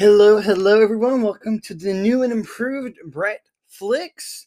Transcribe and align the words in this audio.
Hello, 0.00 0.40
hello, 0.40 0.80
everyone. 0.80 1.20
Welcome 1.20 1.60
to 1.60 1.74
the 1.74 1.92
new 1.92 2.22
and 2.22 2.32
improved 2.32 2.96
Brett 3.08 3.42
Flicks. 3.68 4.46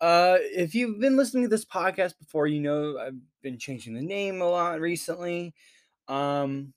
Uh, 0.00 0.38
if 0.40 0.74
you've 0.74 0.98
been 0.98 1.14
listening 1.14 1.42
to 1.42 1.50
this 1.50 1.66
podcast 1.66 2.18
before, 2.18 2.46
you 2.46 2.58
know 2.62 2.96
I've 2.96 3.18
been 3.42 3.58
changing 3.58 3.92
the 3.92 4.00
name 4.00 4.40
a 4.40 4.48
lot 4.48 4.80
recently. 4.80 5.52
Um, 6.08 6.72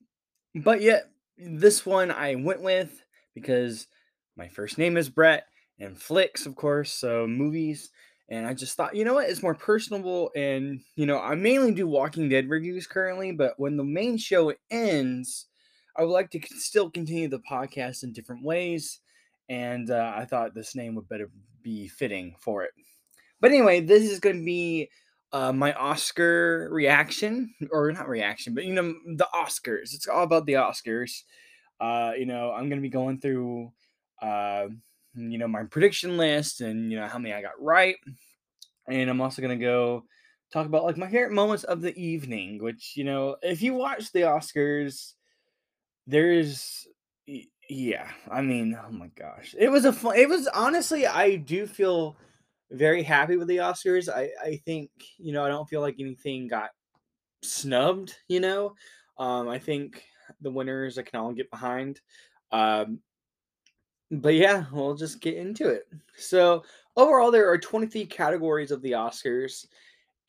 but 0.55 0.81
yet 0.81 1.09
this 1.37 1.85
one 1.85 2.11
I 2.11 2.35
went 2.35 2.61
with 2.61 3.01
because 3.33 3.87
my 4.35 4.49
first 4.49 4.77
name 4.77 4.97
is 4.97 5.07
Brett 5.07 5.45
and 5.79 5.97
Flicks, 5.97 6.45
of 6.45 6.57
course, 6.57 6.91
so 6.91 7.27
movies. 7.27 7.91
And 8.27 8.45
I 8.45 8.53
just 8.53 8.75
thought, 8.75 8.93
you 8.93 9.05
know 9.05 9.13
what, 9.13 9.29
it's 9.29 9.41
more 9.41 9.55
personable. 9.55 10.31
And, 10.35 10.81
you 10.97 11.05
know, 11.05 11.17
I 11.17 11.35
mainly 11.35 11.71
do 11.71 11.87
Walking 11.87 12.27
Dead 12.27 12.49
reviews 12.49 12.87
currently, 12.87 13.31
but 13.31 13.53
when 13.55 13.77
the 13.77 13.85
main 13.85 14.17
show 14.17 14.53
ends, 14.69 15.45
I 15.97 16.03
would 16.03 16.11
like 16.11 16.29
to 16.31 16.41
still 16.57 16.89
continue 16.89 17.27
the 17.27 17.39
podcast 17.39 18.03
in 18.03 18.13
different 18.13 18.43
ways. 18.43 18.99
And 19.49 19.89
uh, 19.89 20.13
I 20.15 20.25
thought 20.25 20.53
this 20.53 20.75
name 20.75 20.95
would 20.95 21.09
better 21.09 21.29
be 21.63 21.87
fitting 21.87 22.35
for 22.39 22.63
it. 22.63 22.71
But 23.39 23.51
anyway, 23.51 23.81
this 23.81 24.03
is 24.03 24.19
going 24.19 24.37
to 24.37 24.45
be 24.45 24.89
uh, 25.31 25.51
my 25.51 25.73
Oscar 25.73 26.69
reaction, 26.71 27.53
or 27.71 27.91
not 27.91 28.07
reaction, 28.07 28.53
but 28.53 28.65
you 28.65 28.73
know, 28.73 28.93
the 29.15 29.27
Oscars. 29.33 29.93
It's 29.93 30.07
all 30.07 30.23
about 30.23 30.45
the 30.45 30.53
Oscars. 30.53 31.23
Uh, 31.79 32.13
you 32.17 32.25
know, 32.25 32.51
I'm 32.51 32.69
going 32.69 32.79
to 32.79 32.87
be 32.87 32.89
going 32.89 33.19
through, 33.19 33.71
uh, 34.21 34.67
you 35.15 35.37
know, 35.37 35.47
my 35.47 35.63
prediction 35.63 36.17
list 36.17 36.61
and, 36.61 36.91
you 36.91 36.99
know, 36.99 37.07
how 37.07 37.19
many 37.19 37.33
I 37.33 37.41
got 37.41 37.61
right. 37.61 37.95
And 38.87 39.09
I'm 39.09 39.21
also 39.21 39.41
going 39.41 39.57
to 39.57 39.63
go 39.63 40.05
talk 40.51 40.65
about 40.65 40.85
like 40.85 40.97
my 40.97 41.07
favorite 41.07 41.33
moments 41.33 41.65
of 41.65 41.81
the 41.81 41.95
evening, 41.99 42.63
which, 42.63 42.93
you 42.95 43.03
know, 43.03 43.35
if 43.41 43.61
you 43.61 43.73
watch 43.73 44.11
the 44.11 44.21
Oscars, 44.21 45.13
there's 46.07 46.87
yeah, 47.69 48.09
I 48.31 48.41
mean, 48.41 48.77
oh 48.81 48.91
my 48.91 49.07
gosh. 49.07 49.53
It 49.59 49.69
was 49.69 49.85
a 49.85 49.93
fun 49.93 50.15
it 50.17 50.29
was 50.29 50.47
honestly 50.47 51.05
I 51.05 51.35
do 51.35 51.67
feel 51.67 52.17
very 52.71 53.03
happy 53.03 53.37
with 53.37 53.47
the 53.47 53.57
Oscars. 53.57 54.09
I 54.09 54.29
I 54.43 54.61
think, 54.65 54.89
you 55.17 55.33
know, 55.33 55.45
I 55.45 55.49
don't 55.49 55.67
feel 55.69 55.81
like 55.81 55.97
anything 55.99 56.47
got 56.47 56.69
snubbed, 57.43 58.15
you 58.29 58.39
know. 58.39 58.73
Um 59.17 59.49
I 59.49 59.59
think 59.59 60.03
the 60.41 60.51
winners 60.51 60.97
I 60.97 61.03
can 61.03 61.19
all 61.19 61.33
get 61.33 61.51
behind. 61.51 62.01
Um 62.51 62.99
but 64.11 64.35
yeah, 64.35 64.65
we'll 64.71 64.95
just 64.95 65.19
get 65.19 65.35
into 65.35 65.67
it. 65.69 65.87
So, 66.15 66.63
overall 66.95 67.31
there 67.31 67.49
are 67.51 67.57
23 67.57 68.05
categories 68.05 68.71
of 68.71 68.81
the 68.81 68.93
Oscars 68.93 69.65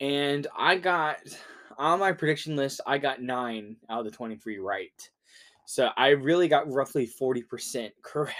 and 0.01 0.47
I 0.57 0.77
got 0.77 1.17
on 1.77 1.99
my 1.99 2.11
prediction 2.11 2.57
list, 2.57 2.81
I 2.85 2.97
got 2.97 3.21
9 3.21 3.77
out 3.89 3.99
of 3.99 4.05
the 4.05 4.11
23 4.11 4.59
right. 4.59 5.09
So 5.69 5.91
I 5.97 6.09
really 6.09 6.47
got 6.47 6.67
roughly 6.67 7.07
40% 7.07 7.91
correct, 8.01 8.35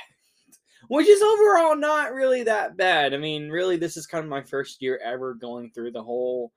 which 0.87 1.07
is 1.07 1.21
overall 1.21 1.75
not 1.75 2.11
really 2.11 2.41
that 2.41 2.75
bad. 2.75 3.13
I 3.13 3.17
mean, 3.17 3.49
really, 3.51 3.77
this 3.77 3.97
is 3.97 4.07
kind 4.07 4.23
of 4.23 4.31
my 4.31 4.41
first 4.41 4.81
year 4.81 4.99
ever 5.05 5.35
going 5.35 5.69
through 5.69 5.91
the 5.91 6.01
whole 6.01 6.51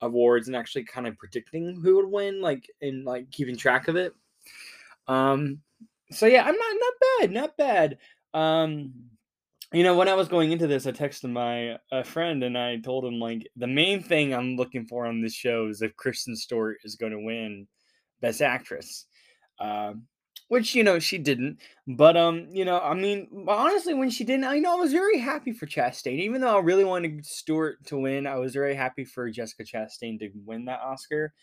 awards 0.00 0.48
and 0.48 0.56
actually 0.56 0.82
kind 0.82 1.06
of 1.06 1.16
predicting 1.18 1.80
who 1.80 1.94
would 1.94 2.10
win, 2.10 2.40
like, 2.40 2.68
and 2.82 3.04
like 3.04 3.30
keeping 3.30 3.56
track 3.56 3.86
of 3.86 3.94
it. 3.94 4.12
Um, 5.06 5.60
so 6.10 6.26
yeah, 6.26 6.42
I'm 6.42 6.56
not 6.56 6.76
not 6.80 6.92
bad, 7.20 7.30
not 7.30 7.56
bad. 7.56 7.98
Um, 8.34 8.92
you 9.72 9.84
know, 9.84 9.96
when 9.96 10.08
I 10.08 10.14
was 10.14 10.26
going 10.26 10.50
into 10.50 10.66
this, 10.66 10.88
I 10.88 10.90
texted 10.90 11.30
my 11.30 11.78
a 11.92 12.02
friend 12.02 12.42
and 12.42 12.58
I 12.58 12.78
told 12.78 13.04
him 13.04 13.20
like 13.20 13.48
the 13.54 13.68
main 13.68 14.02
thing 14.02 14.34
I'm 14.34 14.56
looking 14.56 14.84
for 14.84 15.06
on 15.06 15.20
this 15.20 15.34
show 15.34 15.68
is 15.68 15.80
if 15.80 15.94
Kristen 15.94 16.34
Stewart 16.34 16.78
is 16.82 16.96
going 16.96 17.12
to 17.12 17.20
win 17.20 17.68
Best 18.20 18.42
Actress. 18.42 19.04
Um, 19.60 20.06
which 20.48 20.74
you 20.74 20.82
know 20.82 20.98
she 20.98 21.18
didn't, 21.18 21.58
but 21.86 22.16
um, 22.16 22.48
you 22.50 22.64
know, 22.64 22.80
I 22.80 22.94
mean, 22.94 23.44
honestly, 23.48 23.92
when 23.92 24.08
she 24.08 24.24
didn't, 24.24 24.44
I 24.44 24.58
know 24.58 24.72
I 24.72 24.80
was 24.80 24.92
very 24.92 25.18
happy 25.18 25.52
for 25.52 25.66
Chastain. 25.66 26.20
Even 26.20 26.40
though 26.40 26.56
I 26.56 26.60
really 26.60 26.84
wanted 26.84 27.26
Stewart 27.26 27.84
to 27.86 27.98
win, 27.98 28.26
I 28.26 28.36
was 28.36 28.54
very 28.54 28.74
happy 28.74 29.04
for 29.04 29.30
Jessica 29.30 29.64
Chastain 29.64 30.18
to 30.20 30.30
win 30.46 30.64
that 30.64 30.80
Oscar. 30.80 31.34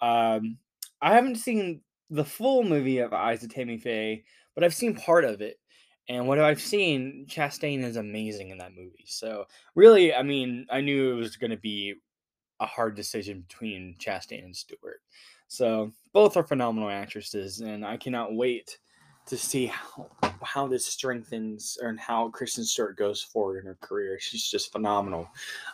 Um, 0.00 0.58
I 1.02 1.14
haven't 1.14 1.36
seen 1.36 1.82
the 2.10 2.24
full 2.24 2.62
movie 2.62 2.98
of 2.98 3.12
Eyes 3.12 3.42
of 3.42 3.52
Tammy 3.52 3.78
Faye, 3.78 4.24
but 4.54 4.62
I've 4.62 4.74
seen 4.74 4.94
part 4.94 5.24
of 5.24 5.40
it. 5.40 5.58
And 6.08 6.28
what 6.28 6.38
I've 6.38 6.60
seen, 6.60 7.26
Chastain 7.28 7.82
is 7.82 7.96
amazing 7.96 8.50
in 8.50 8.58
that 8.58 8.74
movie. 8.74 9.06
So 9.06 9.46
really, 9.74 10.14
I 10.14 10.22
mean, 10.22 10.66
I 10.70 10.80
knew 10.80 11.12
it 11.12 11.16
was 11.16 11.36
going 11.36 11.50
to 11.50 11.56
be 11.56 11.94
a 12.60 12.66
hard 12.66 12.94
decision 12.94 13.44
between 13.48 13.96
Chastain 13.98 14.44
and 14.44 14.54
Stewart. 14.54 15.00
So 15.48 15.92
both 16.12 16.36
are 16.36 16.42
phenomenal 16.42 16.90
actresses, 16.90 17.60
and 17.60 17.84
I 17.84 17.96
cannot 17.96 18.34
wait 18.34 18.78
to 19.26 19.36
see 19.36 19.66
how, 19.66 20.10
how 20.42 20.66
this 20.66 20.84
strengthens 20.84 21.78
and 21.80 21.98
how 21.98 22.28
Kristen 22.28 22.64
Stewart 22.64 22.96
goes 22.96 23.22
forward 23.22 23.60
in 23.60 23.66
her 23.66 23.78
career. 23.80 24.18
She's 24.20 24.48
just 24.48 24.72
phenomenal. 24.72 25.28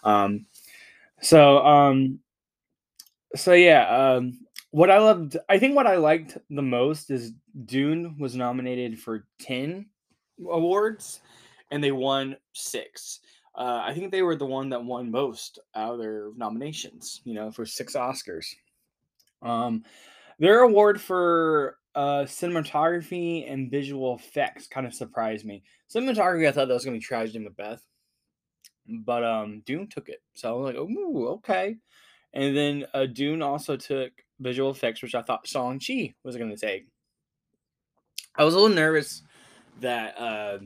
Um, 0.05 0.47
so 1.21 1.59
um, 1.67 2.21
so 3.35 3.53
yeah, 3.53 3.89
um, 3.89 4.39
what 4.71 4.91
I 4.91 4.99
loved, 4.99 5.37
I 5.49 5.59
think 5.59 5.75
what 5.75 5.87
I 5.87 5.97
liked 5.97 6.39
the 6.49 6.63
most 6.63 7.11
is 7.11 7.33
Dune 7.65 8.17
was 8.19 8.37
nominated 8.37 8.99
for 8.99 9.27
ten 9.41 9.87
awards, 10.49 11.21
and 11.71 11.83
they 11.83 11.93
won 11.93 12.37
six. 12.53 13.21
Uh, 13.55 13.83
I 13.85 13.93
think 13.95 14.13
they 14.13 14.23
were 14.23 14.37
the 14.37 14.47
one 14.47 14.69
that 14.71 14.85
won 14.85 15.11
most 15.11 15.59
out 15.75 15.95
of 15.95 15.99
their 15.99 16.31
nominations. 16.37 17.21
You 17.25 17.35
know, 17.35 17.51
for 17.51 17.67
six 17.67 17.95
Oscars. 17.95 18.47
Um, 19.43 19.85
their 20.39 20.61
award 20.61 21.01
for 21.01 21.77
uh, 21.95 22.25
cinematography 22.25 23.51
and 23.51 23.71
visual 23.71 24.17
effects 24.17 24.67
kind 24.67 24.87
of 24.87 24.95
surprised 24.95 25.45
me. 25.45 25.63
Cinematography, 25.95 26.49
I 26.49 26.53
thought 26.53 26.69
that 26.69 26.75
was 26.75 26.85
going 26.85 26.95
to 26.95 27.01
be 27.01 27.05
Tragedy 27.05 27.39
Macbeth, 27.41 27.85
but 28.87 29.25
um, 29.25 29.63
Dune 29.67 29.89
took 29.89 30.09
it. 30.09 30.23
So 30.35 30.49
I 30.49 30.53
was 30.53 30.75
like, 30.75 30.77
oh, 30.79 31.27
okay. 31.35 31.77
And 32.33 32.57
then 32.57 32.87
uh, 32.95 33.07
Dune 33.07 33.43
also 33.43 33.77
took 33.77 34.13
visual 34.39 34.71
effects, 34.71 35.03
which 35.03 35.15
I 35.15 35.23
thought 35.23 35.47
Shang-Chi 35.47 36.15
was 36.23 36.37
going 36.37 36.51
to 36.51 36.57
take. 36.57 36.87
I 38.37 38.45
was 38.45 38.55
a 38.55 38.59
little 38.59 38.75
nervous 38.75 39.23
that 39.81 40.19
uh, 40.19 40.59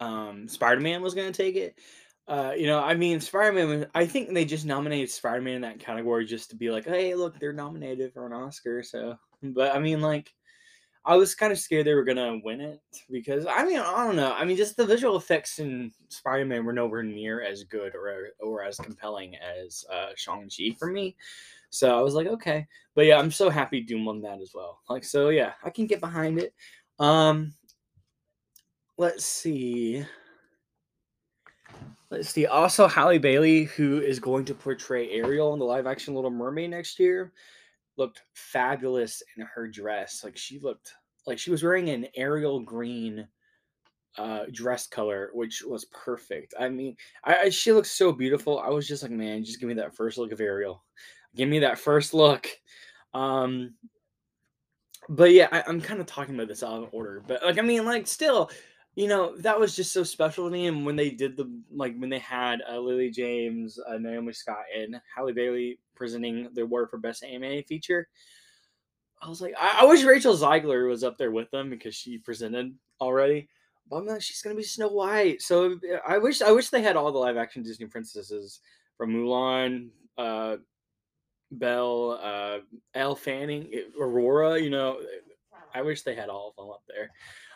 um, 0.00 0.48
Spider-Man 0.48 1.00
was 1.00 1.14
going 1.14 1.32
to 1.32 1.36
take 1.36 1.56
it, 1.56 1.78
uh, 2.26 2.52
you 2.56 2.66
know, 2.66 2.80
I 2.80 2.94
mean, 2.94 3.20
Spider 3.20 3.52
Man. 3.52 3.86
I 3.94 4.06
think 4.06 4.32
they 4.32 4.44
just 4.44 4.64
nominated 4.64 5.10
Spider 5.10 5.42
Man 5.42 5.56
in 5.56 5.62
that 5.62 5.78
category 5.78 6.24
just 6.24 6.50
to 6.50 6.56
be 6.56 6.70
like, 6.70 6.86
hey, 6.86 7.14
look, 7.14 7.38
they're 7.38 7.52
nominated 7.52 8.12
for 8.12 8.26
an 8.26 8.32
Oscar. 8.32 8.82
So, 8.82 9.16
but 9.42 9.74
I 9.74 9.78
mean, 9.78 10.00
like, 10.00 10.32
I 11.04 11.16
was 11.16 11.34
kind 11.34 11.52
of 11.52 11.58
scared 11.58 11.86
they 11.86 11.92
were 11.92 12.04
gonna 12.04 12.40
win 12.42 12.62
it 12.62 12.80
because 13.10 13.44
I 13.46 13.64
mean, 13.66 13.78
I 13.78 14.06
don't 14.06 14.16
know. 14.16 14.32
I 14.32 14.44
mean, 14.44 14.56
just 14.56 14.76
the 14.76 14.86
visual 14.86 15.16
effects 15.16 15.58
in 15.58 15.92
Spider 16.08 16.46
Man 16.46 16.64
were 16.64 16.72
nowhere 16.72 17.02
near 17.02 17.42
as 17.42 17.64
good 17.64 17.94
or 17.94 18.30
or 18.40 18.62
as 18.64 18.78
compelling 18.78 19.36
as 19.36 19.84
uh, 19.92 20.10
Shang 20.16 20.48
Chi 20.48 20.74
for 20.78 20.88
me. 20.88 21.14
So 21.68 21.98
I 21.98 22.00
was 22.00 22.14
like, 22.14 22.28
okay, 22.28 22.66
but 22.94 23.04
yeah, 23.04 23.18
I'm 23.18 23.30
so 23.30 23.50
happy 23.50 23.82
Dune 23.82 24.04
won 24.06 24.22
that 24.22 24.40
as 24.40 24.52
well. 24.54 24.80
Like, 24.88 25.04
so 25.04 25.28
yeah, 25.28 25.52
I 25.62 25.68
can 25.68 25.86
get 25.86 26.00
behind 26.00 26.38
it. 26.38 26.54
Um, 26.98 27.52
let's 28.96 29.26
see. 29.26 30.06
Let's 32.14 32.30
see. 32.30 32.46
Also, 32.46 32.86
Halle 32.86 33.18
Bailey, 33.18 33.64
who 33.64 34.00
is 34.00 34.20
going 34.20 34.44
to 34.44 34.54
portray 34.54 35.10
Ariel 35.10 35.52
in 35.52 35.58
the 35.58 35.64
live 35.64 35.88
action 35.88 36.14
Little 36.14 36.30
Mermaid 36.30 36.70
next 36.70 37.00
year, 37.00 37.32
looked 37.96 38.22
fabulous 38.34 39.20
in 39.36 39.44
her 39.44 39.66
dress. 39.66 40.22
Like 40.22 40.36
she 40.36 40.60
looked 40.60 40.94
like 41.26 41.40
she 41.40 41.50
was 41.50 41.64
wearing 41.64 41.90
an 41.90 42.06
Ariel 42.14 42.60
green 42.60 43.26
uh, 44.16 44.44
dress 44.52 44.86
color, 44.86 45.30
which 45.34 45.64
was 45.64 45.86
perfect. 45.86 46.54
I 46.56 46.68
mean, 46.68 46.96
I, 47.24 47.36
I, 47.36 47.48
she 47.48 47.72
looks 47.72 47.90
so 47.90 48.12
beautiful. 48.12 48.60
I 48.60 48.68
was 48.68 48.86
just 48.86 49.02
like, 49.02 49.10
man, 49.10 49.42
just 49.42 49.58
give 49.58 49.68
me 49.68 49.74
that 49.74 49.96
first 49.96 50.16
look 50.16 50.30
of 50.30 50.40
Ariel. 50.40 50.84
Give 51.34 51.48
me 51.48 51.58
that 51.58 51.80
first 51.80 52.14
look. 52.14 52.46
Um, 53.12 53.74
but 55.08 55.32
yeah, 55.32 55.48
I, 55.50 55.64
I'm 55.66 55.80
kind 55.80 55.98
of 55.98 56.06
talking 56.06 56.36
about 56.36 56.46
this 56.46 56.62
out 56.62 56.84
of 56.84 56.90
order. 56.92 57.24
But 57.26 57.42
like, 57.42 57.58
I 57.58 57.62
mean, 57.62 57.84
like, 57.84 58.06
still, 58.06 58.52
you 58.94 59.08
know 59.08 59.36
that 59.38 59.58
was 59.58 59.74
just 59.74 59.92
so 59.92 60.02
special 60.02 60.46
to 60.46 60.50
me 60.50 60.66
and 60.66 60.86
when 60.86 60.96
they 60.96 61.10
did 61.10 61.36
the 61.36 61.50
like 61.70 61.96
when 61.96 62.10
they 62.10 62.18
had 62.18 62.60
uh, 62.70 62.78
lily 62.78 63.10
james 63.10 63.78
uh, 63.88 63.98
naomi 63.98 64.32
scott 64.32 64.64
and 64.76 65.00
halle 65.14 65.32
bailey 65.32 65.78
presenting 65.94 66.48
the 66.54 66.62
award 66.62 66.88
for 66.90 66.98
best 66.98 67.24
animated 67.24 67.66
feature 67.66 68.08
i 69.22 69.28
was 69.28 69.40
like 69.40 69.54
I, 69.58 69.80
I, 69.80 69.84
wish 69.84 70.04
rachel 70.04 70.36
zegler 70.36 70.88
was 70.88 71.04
up 71.04 71.18
there 71.18 71.32
with 71.32 71.50
them 71.50 71.70
because 71.70 71.94
she 71.94 72.18
presented 72.18 72.74
already 73.00 73.48
but 73.90 73.96
I'm 73.98 74.06
like, 74.06 74.22
she's 74.22 74.40
gonna 74.40 74.56
be 74.56 74.62
snow 74.62 74.88
white. 74.88 75.42
So 75.42 75.78
i 76.06 76.18
wish 76.18 76.40
i 76.40 76.50
wish 76.50 76.70
they 76.70 76.82
had 76.82 76.96
all 76.96 77.12
the 77.12 77.18
live 77.18 77.36
action 77.36 77.62
disney 77.62 77.86
princesses 77.86 78.60
from 78.96 79.12
mulan 79.12 79.88
uh 80.16 80.56
belle 81.50 82.18
uh 82.22 82.58
elle 82.94 83.14
fanning 83.14 83.70
aurora 84.00 84.58
you 84.58 84.70
know 84.70 84.98
i 85.74 85.82
wish 85.82 86.02
they 86.02 86.14
had 86.14 86.28
all 86.28 86.48
of 86.48 86.56
them 86.56 86.70
up 86.70 86.82
there 86.88 87.10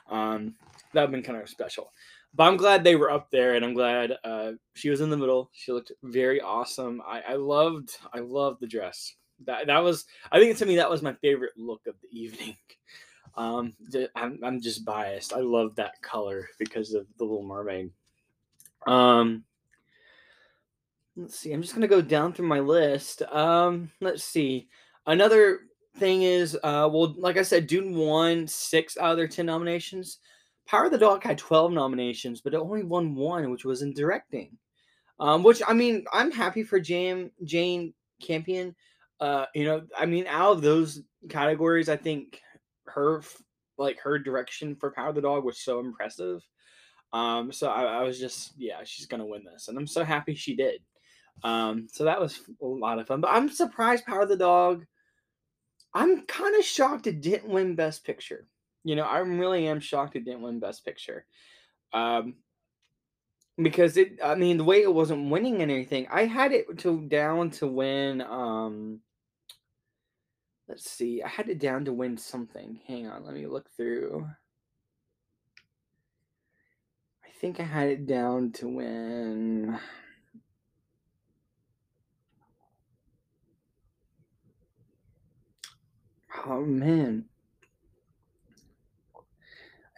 um, 0.08 0.54
that 0.92 1.00
would 1.00 1.02
have 1.02 1.10
been 1.10 1.22
kind 1.22 1.40
of 1.40 1.48
special. 1.48 1.92
But 2.34 2.44
I'm 2.44 2.56
glad 2.56 2.84
they 2.84 2.96
were 2.96 3.10
up 3.10 3.30
there, 3.30 3.54
and 3.54 3.64
I'm 3.64 3.74
glad 3.74 4.16
uh, 4.22 4.52
she 4.74 4.90
was 4.90 5.00
in 5.00 5.10
the 5.10 5.16
middle. 5.16 5.50
She 5.52 5.72
looked 5.72 5.92
very 6.02 6.40
awesome. 6.40 7.02
I, 7.06 7.22
I 7.30 7.34
loved, 7.34 7.96
I 8.12 8.18
loved 8.18 8.60
the 8.60 8.66
dress. 8.66 9.14
That 9.46 9.66
that 9.68 9.78
was, 9.78 10.04
I 10.32 10.38
think 10.38 10.56
to 10.58 10.66
me 10.66 10.76
that 10.76 10.90
was 10.90 11.02
my 11.02 11.14
favorite 11.14 11.52
look 11.56 11.86
of 11.86 11.94
the 12.02 12.08
evening. 12.18 12.56
Um, 13.36 13.72
I'm, 14.16 14.40
I'm 14.42 14.60
just 14.60 14.84
biased. 14.84 15.32
I 15.32 15.40
love 15.40 15.76
that 15.76 16.00
color 16.02 16.48
because 16.58 16.92
of 16.92 17.06
the 17.18 17.24
Little 17.24 17.44
Mermaid. 17.44 17.90
Um, 18.86 19.44
let's 21.16 21.38
see. 21.38 21.52
I'm 21.52 21.62
just 21.62 21.74
gonna 21.74 21.86
go 21.86 22.00
down 22.00 22.32
through 22.32 22.48
my 22.48 22.60
list. 22.60 23.22
Um, 23.22 23.90
let's 24.00 24.24
see. 24.24 24.68
Another 25.06 25.60
thing 25.98 26.22
is, 26.22 26.56
uh, 26.62 26.88
well, 26.90 27.14
like 27.18 27.36
I 27.36 27.42
said, 27.42 27.66
Dune 27.66 27.94
won 27.94 28.46
six 28.46 28.96
out 28.96 29.12
of 29.12 29.16
their 29.16 29.28
ten 29.28 29.46
nominations. 29.46 30.18
Power 30.66 30.86
of 30.86 30.92
the 30.92 30.98
Dog 30.98 31.22
had 31.22 31.38
twelve 31.38 31.72
nominations, 31.72 32.40
but 32.40 32.54
it 32.54 32.60
only 32.60 32.82
won 32.82 33.14
one, 33.14 33.50
which 33.50 33.64
was 33.64 33.82
in 33.82 33.92
directing. 33.92 34.56
Um, 35.20 35.42
which 35.42 35.62
I 35.66 35.72
mean, 35.72 36.04
I'm 36.12 36.30
happy 36.30 36.62
for 36.62 36.78
Jane 36.78 37.30
Jane 37.44 37.94
Campion. 38.22 38.74
Uh, 39.20 39.46
you 39.54 39.64
know, 39.64 39.82
I 39.98 40.06
mean, 40.06 40.26
out 40.28 40.52
of 40.52 40.62
those 40.62 41.02
categories, 41.28 41.88
I 41.88 41.96
think 41.96 42.40
her 42.86 43.22
like 43.76 43.98
her 44.00 44.18
direction 44.18 44.76
for 44.76 44.92
Power 44.92 45.08
of 45.08 45.14
the 45.14 45.22
Dog 45.22 45.44
was 45.44 45.60
so 45.60 45.80
impressive. 45.80 46.42
Um, 47.12 47.52
so 47.52 47.68
I, 47.68 48.00
I 48.00 48.02
was 48.02 48.18
just 48.18 48.52
yeah, 48.58 48.80
she's 48.84 49.06
gonna 49.06 49.26
win 49.26 49.44
this, 49.44 49.68
and 49.68 49.78
I'm 49.78 49.86
so 49.86 50.04
happy 50.04 50.34
she 50.34 50.54
did. 50.54 50.80
Um, 51.42 51.86
so 51.90 52.04
that 52.04 52.20
was 52.20 52.40
a 52.60 52.66
lot 52.66 52.98
of 52.98 53.06
fun. 53.06 53.20
But 53.20 53.30
I'm 53.32 53.48
surprised 53.48 54.06
Power 54.06 54.22
of 54.22 54.28
the 54.28 54.36
Dog. 54.36 54.84
I'm 55.94 56.22
kind 56.22 56.56
of 56.56 56.64
shocked 56.64 57.06
it 57.06 57.20
didn't 57.20 57.50
win 57.50 57.74
Best 57.74 58.04
Picture. 58.04 58.46
You 58.84 58.96
know, 58.96 59.04
I 59.04 59.18
really 59.18 59.66
am 59.66 59.80
shocked 59.80 60.16
it 60.16 60.24
didn't 60.24 60.42
win 60.42 60.60
Best 60.60 60.84
Picture. 60.84 61.24
Um, 61.92 62.34
because 63.60 63.96
it, 63.96 64.18
I 64.22 64.34
mean, 64.34 64.56
the 64.56 64.64
way 64.64 64.82
it 64.82 64.94
wasn't 64.94 65.30
winning 65.30 65.60
anything, 65.60 66.06
I 66.10 66.26
had 66.26 66.52
it 66.52 66.78
to 66.78 67.00
down 67.08 67.50
to 67.52 67.66
win. 67.66 68.20
Um, 68.20 69.00
let's 70.68 70.88
see, 70.88 71.22
I 71.22 71.28
had 71.28 71.48
it 71.48 71.58
down 71.58 71.84
to 71.86 71.92
win 71.92 72.16
something. 72.16 72.80
Hang 72.86 73.08
on, 73.08 73.24
let 73.24 73.34
me 73.34 73.46
look 73.46 73.68
through. 73.76 74.28
I 77.24 77.28
think 77.40 77.58
I 77.58 77.64
had 77.64 77.88
it 77.88 78.06
down 78.06 78.52
to 78.52 78.68
win. 78.68 79.78
Oh 86.48 86.64
man. 86.64 87.26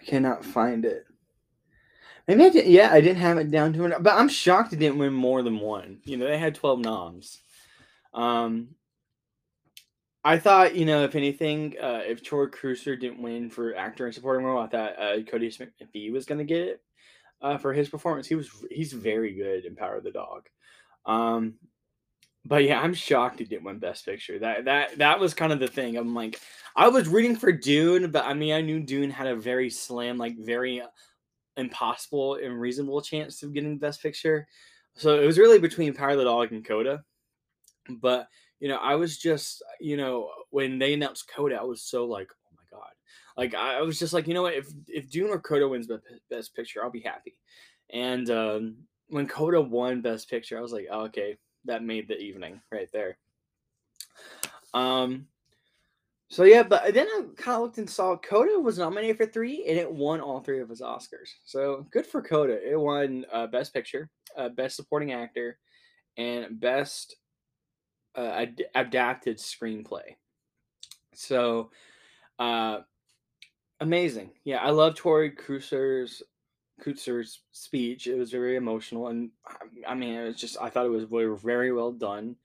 I 0.00 0.05
cannot 0.05 0.44
find 0.44 0.85
it. 0.85 1.06
Maybe 2.26 2.44
I 2.44 2.49
did. 2.49 2.67
Yeah, 2.67 2.91
I 2.93 3.00
didn't 3.00 3.23
have 3.23 3.38
it 3.38 3.50
down 3.50 3.73
to 3.75 3.85
it, 3.85 4.02
but 4.02 4.14
I'm 4.14 4.29
shocked 4.29 4.73
it 4.73 4.79
didn't 4.79 4.99
win 4.99 5.12
more 5.12 5.43
than 5.43 5.61
one. 5.61 6.00
You 6.05 6.17
know, 6.17 6.26
they 6.26 6.38
had 6.38 6.55
12 6.55 6.81
noms. 6.81 7.38
Um, 8.12 8.75
I 10.25 10.38
thought, 10.38 10.75
you 10.75 10.85
know, 10.85 11.05
if 11.05 11.14
anything, 11.14 11.76
uh, 11.81 12.00
if 12.05 12.23
Troy 12.23 12.47
Kotsur 12.47 12.99
didn't 12.99 13.23
win 13.23 13.49
for 13.49 13.75
actor 13.75 14.06
and 14.06 14.14
supporting 14.14 14.44
role, 14.44 14.61
I 14.61 14.67
thought 14.67 14.99
uh, 14.99 15.17
Kodi 15.19 15.53
Smit-McPhee 15.53 16.12
was 16.12 16.26
going 16.26 16.38
to 16.38 16.44
get 16.44 16.61
it 16.61 16.82
uh, 17.41 17.58
for 17.58 17.73
his 17.73 17.88
performance. 17.88 18.26
He 18.26 18.35
was 18.35 18.50
he's 18.70 18.93
very 18.93 19.35
good 19.35 19.64
in 19.64 19.76
Power 19.76 19.96
of 19.96 20.05
the 20.05 20.11
Dog. 20.11 20.49
Um, 21.06 21.55
but 22.44 22.64
yeah, 22.64 22.81
I'm 22.81 22.94
shocked 22.94 23.38
he 23.38 23.44
didn't 23.44 23.64
win 23.64 23.78
Best 23.78 24.04
Picture. 24.04 24.38
That 24.38 24.64
that 24.64 24.98
that 24.98 25.20
was 25.20 25.34
kind 25.34 25.52
of 25.52 25.60
the 25.60 25.69
thing. 25.69 25.96
I'm 25.96 26.14
like, 26.14 26.40
I 26.75 26.88
was 26.88 27.08
reading 27.08 27.37
for 27.37 27.52
Dune, 27.52 28.10
but 28.10 28.25
I 28.25 28.34
mean, 28.34 28.54
I 28.54 28.60
knew 28.60 28.81
Dune 28.81 29.10
had 29.10 29.26
a 29.26 29.37
very 29.37 29.70
slam, 29.70 30.16
like 30.16 30.37
very 30.38 30.82
impossible 31.56 32.37
and 32.37 32.58
reasonable 32.60 33.02
chance 33.02 33.42
of 33.42 33.52
getting 33.52 33.78
Best 33.78 34.02
Picture. 34.02 34.46
So 34.94 35.20
it 35.20 35.26
was 35.26 35.38
really 35.38 35.58
between 35.58 35.94
Power 35.94 36.10
of 36.10 36.19
the 36.19 36.25
Dog 36.25 36.52
and 36.52 36.64
Coda. 36.64 37.02
But 38.00 38.26
you 38.58 38.69
know, 38.69 38.76
I 38.76 38.94
was 38.94 39.19
just, 39.19 39.62
you 39.81 39.96
know, 39.96 40.31
when 40.50 40.78
they 40.78 40.94
announced 40.94 41.31
Coda, 41.34 41.56
I 41.56 41.64
was 41.64 41.82
so 41.82 42.06
like, 42.06 42.28
oh 42.31 42.56
my 42.56 42.78
god, 42.78 42.90
like 43.36 43.54
I 43.54 43.82
was 43.82 43.98
just 43.98 44.12
like, 44.12 44.26
you 44.26 44.34
know 44.34 44.43
what, 44.43 44.54
if 44.54 44.69
if 44.86 45.10
Dune 45.10 45.31
or 45.31 45.40
Coda 45.40 45.69
wins 45.69 45.88
Best 46.31 46.54
Picture, 46.54 46.82
I'll 46.82 46.90
be 46.90 47.00
happy. 47.00 47.36
And 47.93 48.31
um, 48.31 48.76
when 49.08 49.26
Coda 49.26 49.60
won 49.60 50.00
Best 50.00 50.31
Picture, 50.31 50.58
I 50.58 50.62
was 50.62 50.72
like, 50.72 50.86
oh, 50.90 51.02
okay, 51.02 51.36
that 51.64 51.82
made 51.84 52.08
the 52.08 52.18
evening 52.18 52.60
right 52.72 52.88
there. 52.92 53.16
Um, 54.74 55.26
so 56.28 56.44
yeah, 56.44 56.62
but 56.62 56.94
then 56.94 57.08
I 57.08 57.22
kind 57.36 57.56
of 57.56 57.62
looked 57.62 57.78
and 57.78 57.90
saw 57.90 58.16
Coda 58.16 58.58
was 58.60 58.78
nominated 58.78 59.16
for 59.16 59.26
three, 59.26 59.64
and 59.66 59.76
it 59.76 59.90
won 59.90 60.20
all 60.20 60.40
three 60.40 60.60
of 60.60 60.68
his 60.68 60.80
Oscars. 60.80 61.30
So 61.44 61.86
good 61.90 62.06
for 62.06 62.22
Coda. 62.22 62.58
It 62.70 62.78
won 62.78 63.26
uh, 63.32 63.48
Best 63.48 63.74
Picture, 63.74 64.08
uh, 64.36 64.48
Best 64.50 64.76
Supporting 64.76 65.12
Actor, 65.12 65.58
and 66.16 66.60
Best 66.60 67.16
uh, 68.16 68.20
ad- 68.20 68.64
Adapted 68.76 69.38
Screenplay. 69.38 70.14
So, 71.14 71.70
uh, 72.38 72.80
amazing. 73.80 74.30
Yeah, 74.44 74.58
I 74.58 74.70
love 74.70 74.94
Troy 74.94 75.30
Kotsur's 75.30 76.22
Kotsur's 76.82 77.43
speech. 77.53 78.06
It 78.06 78.17
was 78.17 78.31
very 78.31 78.56
emotional, 78.56 79.09
and 79.09 79.31
I 79.87 79.94
mean, 79.94 80.15
it 80.15 80.27
was 80.27 80.37
just 80.37 80.56
I 80.61 80.71
thought 80.71 80.87
it 80.87 80.91
was 80.91 81.05
very, 81.05 81.37
very 81.37 81.73
well 81.73 81.93
done. 81.93 82.37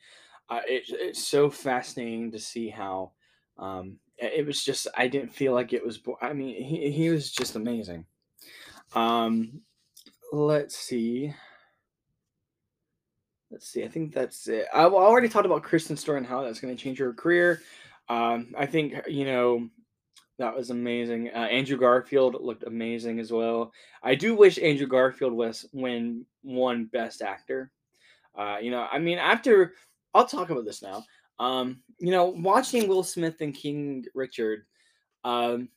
Uh, 0.50 0.62
it, 0.68 0.84
it's 0.90 1.28
so 1.28 1.50
fascinating 1.50 2.32
to 2.32 2.40
see 2.40 2.70
how 2.70 3.12
um, 3.58 3.98
it 4.18 4.46
was 4.46 4.64
just 4.64 4.88
I 4.96 5.08
didn't 5.08 5.34
feel 5.34 5.54
like 5.54 5.74
it 5.74 5.86
was. 5.86 6.00
I 6.22 6.34
mean, 6.34 6.64
he 6.64 6.92
he 6.92 7.10
was 7.10 7.32
just 7.32 7.56
amazing. 7.56 8.06
Um, 8.94 9.62
let's 10.32 10.78
see. 10.78 11.34
Let's 13.52 13.68
see. 13.68 13.84
I 13.84 13.88
think 13.88 14.14
that's 14.14 14.48
it. 14.48 14.68
I 14.74 14.86
already 14.86 15.30
talked 15.30 15.46
about 15.46 15.64
Kristen 15.64 15.98
Stewart 15.98 16.18
and 16.18 16.28
how 16.28 16.44
that's 16.44 16.60
going 16.60 16.76
to 16.76 16.82
change 16.82 17.00
her 17.00 17.14
career. 17.14 17.62
Um, 18.10 18.54
I 18.58 18.66
think 18.66 18.96
you 19.08 19.26
know 19.26 19.70
that 20.38 20.56
was 20.56 20.70
amazing. 20.70 21.30
Uh, 21.34 21.40
Andrew 21.40 21.78
Garfield 21.78 22.38
looked 22.42 22.64
amazing 22.64 23.20
as 23.20 23.32
well. 23.32 23.72
I 24.04 24.16
do 24.16 24.36
wish 24.36 24.58
Andrew 24.58 24.88
Garfield 24.88 25.34
was 25.34 25.66
when 25.72 26.26
won 26.44 26.86
Best 26.86 27.22
Actor. 27.22 27.72
Uh, 28.38 28.58
you 28.62 28.72
know, 28.72 28.86
I 28.92 29.00
mean, 29.00 29.18
after 29.18 29.74
I'll 30.14 30.26
talk 30.26 30.50
about 30.50 30.66
this 30.66 30.82
now. 30.82 31.04
Um, 31.40 31.82
you 32.00 32.12
know, 32.12 32.28
watching 32.28 32.88
Will 32.88 33.04
Smith 33.04 33.42
and 33.42 33.54
King 33.54 34.06
Richard, 34.14 34.66
um, 35.26 35.68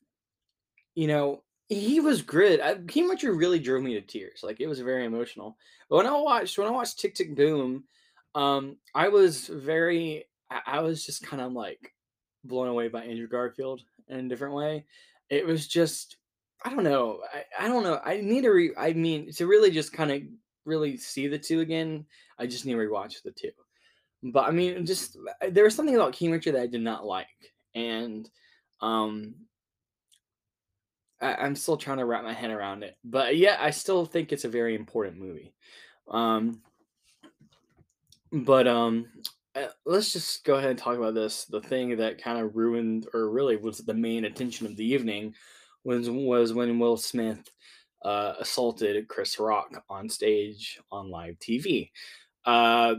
you 0.95 1.09
know, 1.09 1.43
he 1.69 2.01
was 2.01 2.23
good. 2.23 2.61
I, 2.61 2.77
King 2.77 3.09
Richard 3.09 3.35
really 3.35 3.59
drove 3.59 3.83
me 3.83 3.95
to 3.95 4.01
tears. 4.01 4.41
Like 4.43 4.61
it 4.61 4.69
was 4.69 4.81
very 4.81 5.05
emotional. 5.05 5.57
But 5.91 5.97
when 5.97 6.07
I 6.07 6.15
watched 6.17 6.57
when 6.57 6.67
I 6.67 6.71
watched 6.71 6.99
Tick 6.99 7.15
Tick 7.15 7.35
Boom, 7.35 7.85
um, 8.35 8.77
I 8.95 9.09
was 9.09 9.47
very 9.49 10.27
I, 10.51 10.61
I 10.67 10.81
was 10.81 11.05
just 11.05 11.27
kind 11.27 11.43
of 11.43 11.53
like 11.53 11.93
blown 12.45 12.69
away 12.69 12.89
by 12.89 13.05
Andrew 13.05 13.29
Garfield 13.29 13.83
in 14.09 14.27
a 14.27 14.29
different 14.29 14.55
way. 14.55 14.85
It 15.31 15.47
was 15.47 15.67
just 15.67 16.17
I 16.65 16.71
don't 16.71 16.85
know. 16.85 17.21
I, 17.33 17.65
I 17.65 17.69
don't 17.69 17.85
know. 17.85 18.01
I 18.05 18.21
need 18.21 18.43
to 18.43 18.50
re 18.50 18.73
I 18.77 18.93
mean 18.93 19.33
to 19.33 19.47
really 19.47 19.71
just 19.71 19.93
kind 19.93 20.11
of 20.11 20.23
really 20.65 20.97
see 20.97 21.29
the 21.29 21.38
two 21.38 21.61
again, 21.61 22.05
I 22.38 22.47
just 22.47 22.67
need 22.67 22.73
to 22.73 22.79
rewatch 22.79 23.23
the 23.23 23.31
two. 23.31 23.50
But 24.23 24.45
I 24.45 24.50
mean 24.50 24.85
just 24.87 25.17
there 25.49 25.65
was 25.65 25.75
something 25.75 25.95
about 25.95 26.12
King 26.12 26.33
Richard 26.33 26.55
that 26.55 26.62
I 26.62 26.67
did 26.67 26.83
not 26.83 27.07
like. 27.07 27.27
And 27.75 28.29
um 28.81 29.35
I, 31.21 31.47
am 31.47 31.57
still 31.57 31.77
trying 31.77 31.99
to 31.99 32.05
wrap 32.05 32.23
my 32.23 32.33
head 32.33 32.50
around 32.50 32.85
it. 32.85 32.97
But 33.05 33.37
yeah, 33.37 33.57
I 33.59 33.71
still 33.71 34.07
think 34.07 34.33
it's 34.33 34.45
a 34.45 34.49
very 34.49 34.75
important 34.75 35.19
movie. 35.19 35.55
Um 36.09 36.62
but 38.33 38.67
um 38.67 39.07
uh, 39.65 39.69
let's 39.85 40.12
just 40.12 40.45
go 40.45 40.57
ahead 40.57 40.71
and 40.71 40.79
talk 40.79 40.97
about 40.97 41.15
this. 41.15 41.45
The 41.45 41.61
thing 41.61 41.97
that 41.97 42.23
kind 42.23 42.38
of 42.38 42.57
ruined, 42.57 43.07
or 43.15 43.31
really 43.31 43.57
was 43.57 43.79
the 43.79 43.95
main 43.95 44.25
attention 44.25 44.67
of 44.67 44.77
the 44.77 44.85
evening, 44.85 45.35
was 45.85 46.11
was 46.11 46.53
when 46.53 46.79
Will 46.79 46.97
Smith 46.97 47.50
uh, 48.05 48.35
assaulted 48.38 49.09
Chris 49.09 49.38
Rock 49.38 49.85
on 49.88 50.09
stage 50.09 50.81
on 50.91 51.11
live 51.11 51.38
TV. 51.38 51.91
Uh, 52.45 52.97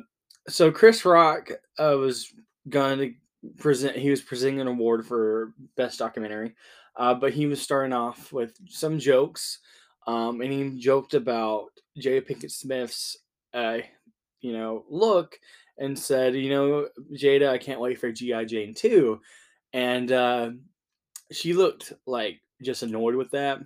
so 0.48 0.72
Chris 0.72 1.06
Rock 1.06 1.50
uh, 1.78 1.96
was 1.98 2.34
going 2.68 3.00
to 3.00 3.13
present. 3.58 3.96
He 3.96 4.10
was 4.10 4.22
presenting 4.22 4.62
an 4.62 4.68
award 4.68 5.06
for 5.06 5.54
best 5.78 6.00
documentary, 6.00 6.56
uh, 6.96 7.13
but 7.13 7.34
he 7.34 7.46
was 7.46 7.62
starting 7.62 7.94
off 7.94 8.34
with 8.34 8.56
some 8.68 9.00
jokes, 9.00 9.60
um, 10.08 10.42
and 10.42 10.51
he 10.51 10.80
joked 10.80 11.13
about 11.13 11.70
Jada 11.98 12.25
Pinkett 12.25 12.51
Smith's, 12.51 13.18
you 14.42 14.54
know, 14.54 14.86
look 14.89 15.38
and 15.79 15.98
said, 15.98 16.36
you 16.36 16.50
know, 16.50 16.88
Jada, 17.13 17.50
I 17.50 17.57
can't 17.57 17.79
wait 17.79 18.00
for 18.00 18.12
G.I. 18.12 18.45
Jane 18.45 18.74
2. 18.74 19.19
And 19.74 20.12
uh, 20.12 20.51
she 21.31 21.53
looked 21.53 21.93
like 22.05 22.41
just 22.62 22.83
annoyed 22.83 23.15
with 23.15 23.31
that. 23.31 23.59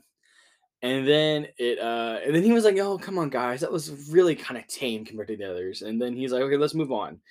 And 0.84 1.08
then 1.08 1.48
it, 1.58 1.80
uh, 1.80 2.20
and 2.26 2.36
then 2.36 2.44
he 2.44 2.52
was 2.52 2.66
like, 2.66 2.78
"Oh, 2.78 2.98
come 2.98 3.18
on, 3.18 3.30
guys, 3.30 3.62
that 3.62 3.72
was 3.72 4.10
really 4.12 4.36
kind 4.36 4.58
of 4.58 4.68
tame 4.68 5.06
compared 5.06 5.30
to 5.30 5.38
the 5.38 5.50
others." 5.50 5.82
And 5.82 6.00
then 6.00 6.14
he's 6.14 6.34
like, 6.34 6.42
"Okay, 6.42 6.58
let's 6.58 6.74
move 6.74 6.92
on." 6.92 7.22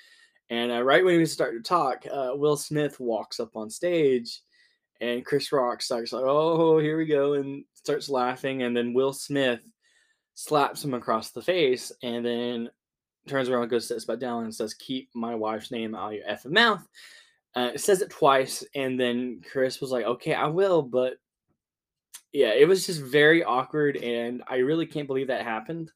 And 0.48 0.72
uh, 0.72 0.82
right 0.82 1.04
when 1.04 1.14
he 1.14 1.20
was 1.20 1.32
starting 1.32 1.62
to 1.62 1.68
talk, 1.68 2.06
uh, 2.10 2.30
Will 2.34 2.56
Smith 2.56 2.98
walks 2.98 3.40
up 3.40 3.54
on 3.54 3.68
stage, 3.68 4.40
and 5.02 5.24
Chris 5.24 5.52
Rock 5.52 5.82
starts 5.82 6.14
like, 6.14 6.24
"Oh, 6.24 6.78
here 6.78 6.96
we 6.96 7.04
go," 7.04 7.34
and 7.34 7.66
starts 7.74 8.08
laughing. 8.08 8.62
And 8.62 8.74
then 8.74 8.94
Will 8.94 9.12
Smith 9.12 9.60
slaps 10.34 10.82
him 10.82 10.94
across 10.94 11.30
the 11.30 11.42
face, 11.42 11.92
and 12.02 12.24
then 12.24 12.70
turns 13.26 13.48
around, 13.48 13.68
goes 13.68 13.88
sits 13.88 14.04
back 14.04 14.18
down, 14.18 14.44
and 14.44 14.54
says, 14.54 14.74
"Keep 14.74 15.10
my 15.14 15.34
wife's 15.34 15.70
name 15.70 15.94
out 15.94 16.12
of 16.12 16.18
your 16.18 16.26
effing 16.26 16.52
mouth." 16.52 16.86
Uh, 17.54 17.70
it 17.74 17.80
says 17.80 18.02
it 18.02 18.10
twice, 18.10 18.64
and 18.74 18.98
then 18.98 19.42
Chris 19.50 19.80
was 19.80 19.90
like, 19.90 20.04
"Okay, 20.04 20.34
I 20.34 20.46
will," 20.46 20.82
but 20.82 21.14
yeah, 22.32 22.52
it 22.54 22.66
was 22.66 22.86
just 22.86 23.00
very 23.00 23.44
awkward, 23.44 23.96
and 23.98 24.42
I 24.48 24.56
really 24.56 24.86
can't 24.86 25.06
believe 25.06 25.28
that 25.28 25.42
happened. 25.44 25.92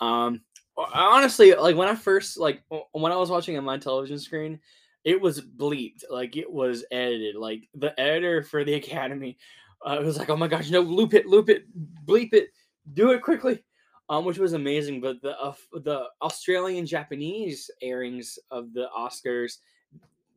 Um, 0.00 0.42
honestly, 0.76 1.54
like 1.54 1.76
when 1.76 1.88
I 1.88 1.94
first 1.94 2.38
like 2.38 2.62
when 2.92 3.12
I 3.12 3.16
was 3.16 3.30
watching 3.30 3.56
on 3.56 3.64
my 3.64 3.78
television 3.78 4.18
screen, 4.18 4.60
it 5.04 5.20
was 5.20 5.40
bleeped, 5.40 6.04
like 6.10 6.36
it 6.36 6.50
was 6.50 6.84
edited. 6.90 7.36
Like 7.36 7.68
the 7.74 7.98
editor 7.98 8.42
for 8.42 8.64
the 8.64 8.74
Academy 8.82 9.38
uh, 9.84 9.98
was 10.02 10.18
like, 10.18 10.30
"Oh 10.30 10.36
my 10.36 10.48
gosh, 10.48 10.70
no, 10.70 10.80
loop 10.80 11.14
it, 11.14 11.26
loop 11.26 11.48
it, 11.48 11.64
bleep 12.04 12.32
it, 12.32 12.48
do 12.92 13.12
it 13.12 13.22
quickly." 13.22 13.62
Um, 14.08 14.24
which 14.24 14.38
was 14.38 14.52
amazing, 14.52 15.00
but 15.00 15.22
the 15.22 15.38
uh, 15.38 15.54
the 15.72 16.06
Australian 16.20 16.84
Japanese 16.84 17.70
airings 17.80 18.38
of 18.50 18.72
the 18.74 18.88
Oscars, 18.96 19.58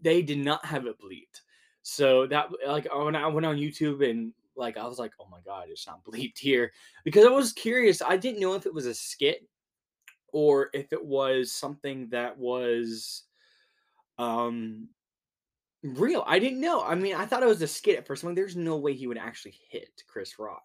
they 0.01 0.21
did 0.21 0.37
not 0.37 0.65
have 0.65 0.85
it 0.85 0.99
bleeped. 1.01 1.41
So 1.81 2.25
that 2.27 2.49
like 2.67 2.87
when 2.95 3.15
I 3.15 3.27
went 3.27 3.45
on 3.45 3.57
YouTube 3.57 4.07
and 4.09 4.33
like 4.55 4.77
I 4.77 4.87
was 4.87 4.97
like, 4.97 5.11
oh 5.19 5.27
my 5.29 5.39
god, 5.45 5.67
it's 5.69 5.87
not 5.87 6.03
bleeped 6.05 6.37
here 6.37 6.71
because 7.03 7.25
I 7.25 7.29
was 7.29 7.53
curious. 7.53 8.01
I 8.01 8.17
didn't 8.17 8.41
know 8.41 8.53
if 8.53 8.65
it 8.65 8.73
was 8.73 8.85
a 8.85 8.93
skit 8.93 9.47
or 10.31 10.69
if 10.73 10.91
it 10.93 11.03
was 11.03 11.51
something 11.51 12.07
that 12.09 12.37
was 12.37 13.23
um 14.17 14.87
real. 15.83 16.23
I 16.25 16.39
didn't 16.39 16.61
know. 16.61 16.83
I 16.83 16.95
mean, 16.95 17.15
I 17.15 17.25
thought 17.25 17.43
it 17.43 17.47
was 17.47 17.61
a 17.61 17.67
skit 17.67 17.97
at 17.97 18.07
first. 18.07 18.23
I'm 18.23 18.29
like, 18.29 18.35
there's 18.35 18.55
no 18.55 18.77
way 18.77 18.93
he 18.93 19.07
would 19.07 19.17
actually 19.17 19.55
hit 19.69 20.03
Chris 20.07 20.39
Rock. 20.39 20.63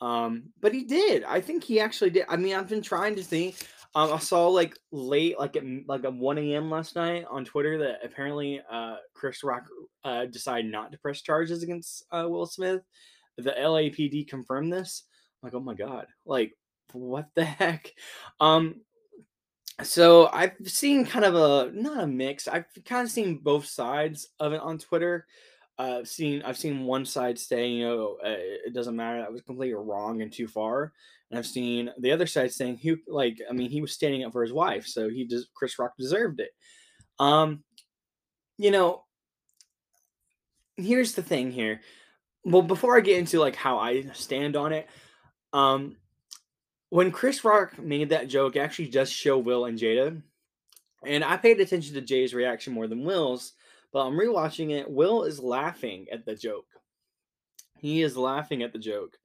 Um, 0.00 0.44
but 0.60 0.72
he 0.72 0.84
did. 0.84 1.24
I 1.24 1.40
think 1.40 1.64
he 1.64 1.80
actually 1.80 2.10
did. 2.10 2.26
I 2.28 2.36
mean, 2.36 2.54
I've 2.54 2.68
been 2.68 2.82
trying 2.82 3.16
to 3.16 3.22
think. 3.22 3.56
Um, 3.94 4.12
I 4.12 4.18
saw 4.18 4.48
like 4.48 4.78
late, 4.92 5.38
like 5.38 5.56
at 5.56 5.64
like 5.86 6.04
at 6.04 6.14
1 6.14 6.38
a.m. 6.38 6.70
last 6.70 6.94
night 6.94 7.24
on 7.30 7.44
Twitter 7.44 7.78
that 7.78 8.04
apparently 8.04 8.60
uh, 8.70 8.96
Chris 9.14 9.42
Rock 9.42 9.64
uh, 10.04 10.26
decided 10.26 10.70
not 10.70 10.92
to 10.92 10.98
press 10.98 11.22
charges 11.22 11.62
against 11.62 12.04
uh, 12.12 12.26
Will 12.28 12.46
Smith. 12.46 12.82
The 13.38 13.52
LAPD 13.52 14.28
confirmed 14.28 14.72
this. 14.72 15.04
I'm 15.42 15.46
like, 15.46 15.54
oh 15.54 15.60
my 15.60 15.74
god, 15.74 16.06
like 16.26 16.52
what 16.92 17.28
the 17.34 17.44
heck? 17.44 17.92
Um, 18.40 18.82
so 19.82 20.28
I've 20.32 20.56
seen 20.64 21.06
kind 21.06 21.24
of 21.24 21.34
a 21.34 21.70
not 21.72 22.04
a 22.04 22.06
mix. 22.06 22.48
I've 22.48 22.66
kind 22.84 23.04
of 23.04 23.10
seen 23.10 23.38
both 23.38 23.66
sides 23.66 24.28
of 24.40 24.52
it 24.52 24.60
on 24.60 24.78
Twitter. 24.78 25.26
I've 25.78 26.08
seen 26.08 26.42
I've 26.44 26.58
seen 26.58 26.84
one 26.84 27.04
side 27.04 27.38
saying 27.38 27.76
you 27.76 27.86
know 27.86 28.16
uh, 28.24 28.36
it 28.66 28.74
doesn't 28.74 28.96
matter 28.96 29.18
that 29.18 29.32
was 29.32 29.42
completely 29.42 29.74
wrong 29.74 30.22
and 30.22 30.32
too 30.32 30.48
far, 30.48 30.92
and 31.30 31.38
I've 31.38 31.46
seen 31.46 31.90
the 31.98 32.10
other 32.10 32.26
side 32.26 32.52
saying 32.52 32.78
he 32.78 32.96
like 33.06 33.38
I 33.48 33.52
mean 33.52 33.70
he 33.70 33.80
was 33.80 33.92
standing 33.92 34.24
up 34.24 34.32
for 34.32 34.42
his 34.42 34.52
wife, 34.52 34.86
so 34.86 35.08
he 35.08 35.24
does 35.24 35.48
Chris 35.54 35.78
Rock 35.78 35.92
deserved 35.96 36.40
it. 36.40 36.50
Um, 37.20 37.62
you 38.56 38.72
know, 38.72 39.04
here's 40.76 41.12
the 41.12 41.22
thing 41.22 41.52
here. 41.52 41.80
Well, 42.44 42.62
before 42.62 42.96
I 42.96 43.00
get 43.00 43.18
into 43.18 43.38
like 43.38 43.56
how 43.56 43.78
I 43.78 44.06
stand 44.14 44.56
on 44.56 44.72
it, 44.72 44.88
um, 45.52 45.96
when 46.88 47.12
Chris 47.12 47.44
Rock 47.44 47.78
made 47.78 48.08
that 48.08 48.28
joke, 48.28 48.56
actually 48.56 48.88
just 48.88 49.12
show 49.12 49.38
Will 49.38 49.66
and 49.66 49.78
Jada, 49.78 50.20
and 51.06 51.22
I 51.22 51.36
paid 51.36 51.60
attention 51.60 51.94
to 51.94 52.00
Jay's 52.00 52.34
reaction 52.34 52.72
more 52.72 52.88
than 52.88 53.04
Will's 53.04 53.52
but 53.92 54.06
I'm 54.06 54.18
rewatching 54.18 54.70
it. 54.70 54.90
Will 54.90 55.24
is 55.24 55.40
laughing 55.40 56.06
at 56.12 56.24
the 56.26 56.34
joke. 56.34 56.66
He 57.78 58.02
is 58.02 58.16
laughing 58.16 58.62
at 58.62 58.72
the 58.72 58.78
joke. 58.78 59.16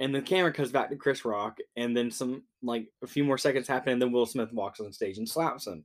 And 0.00 0.14
the 0.14 0.22
camera 0.22 0.52
comes 0.52 0.72
back 0.72 0.90
to 0.90 0.96
Chris 0.96 1.24
Rock, 1.24 1.58
and 1.76 1.96
then 1.96 2.10
some 2.10 2.42
like 2.62 2.88
a 3.02 3.06
few 3.06 3.22
more 3.22 3.38
seconds 3.38 3.68
happen, 3.68 3.92
and 3.92 4.02
then 4.02 4.10
Will 4.10 4.26
Smith 4.26 4.52
walks 4.52 4.80
on 4.80 4.92
stage 4.92 5.18
and 5.18 5.28
slaps 5.28 5.66
him. 5.66 5.84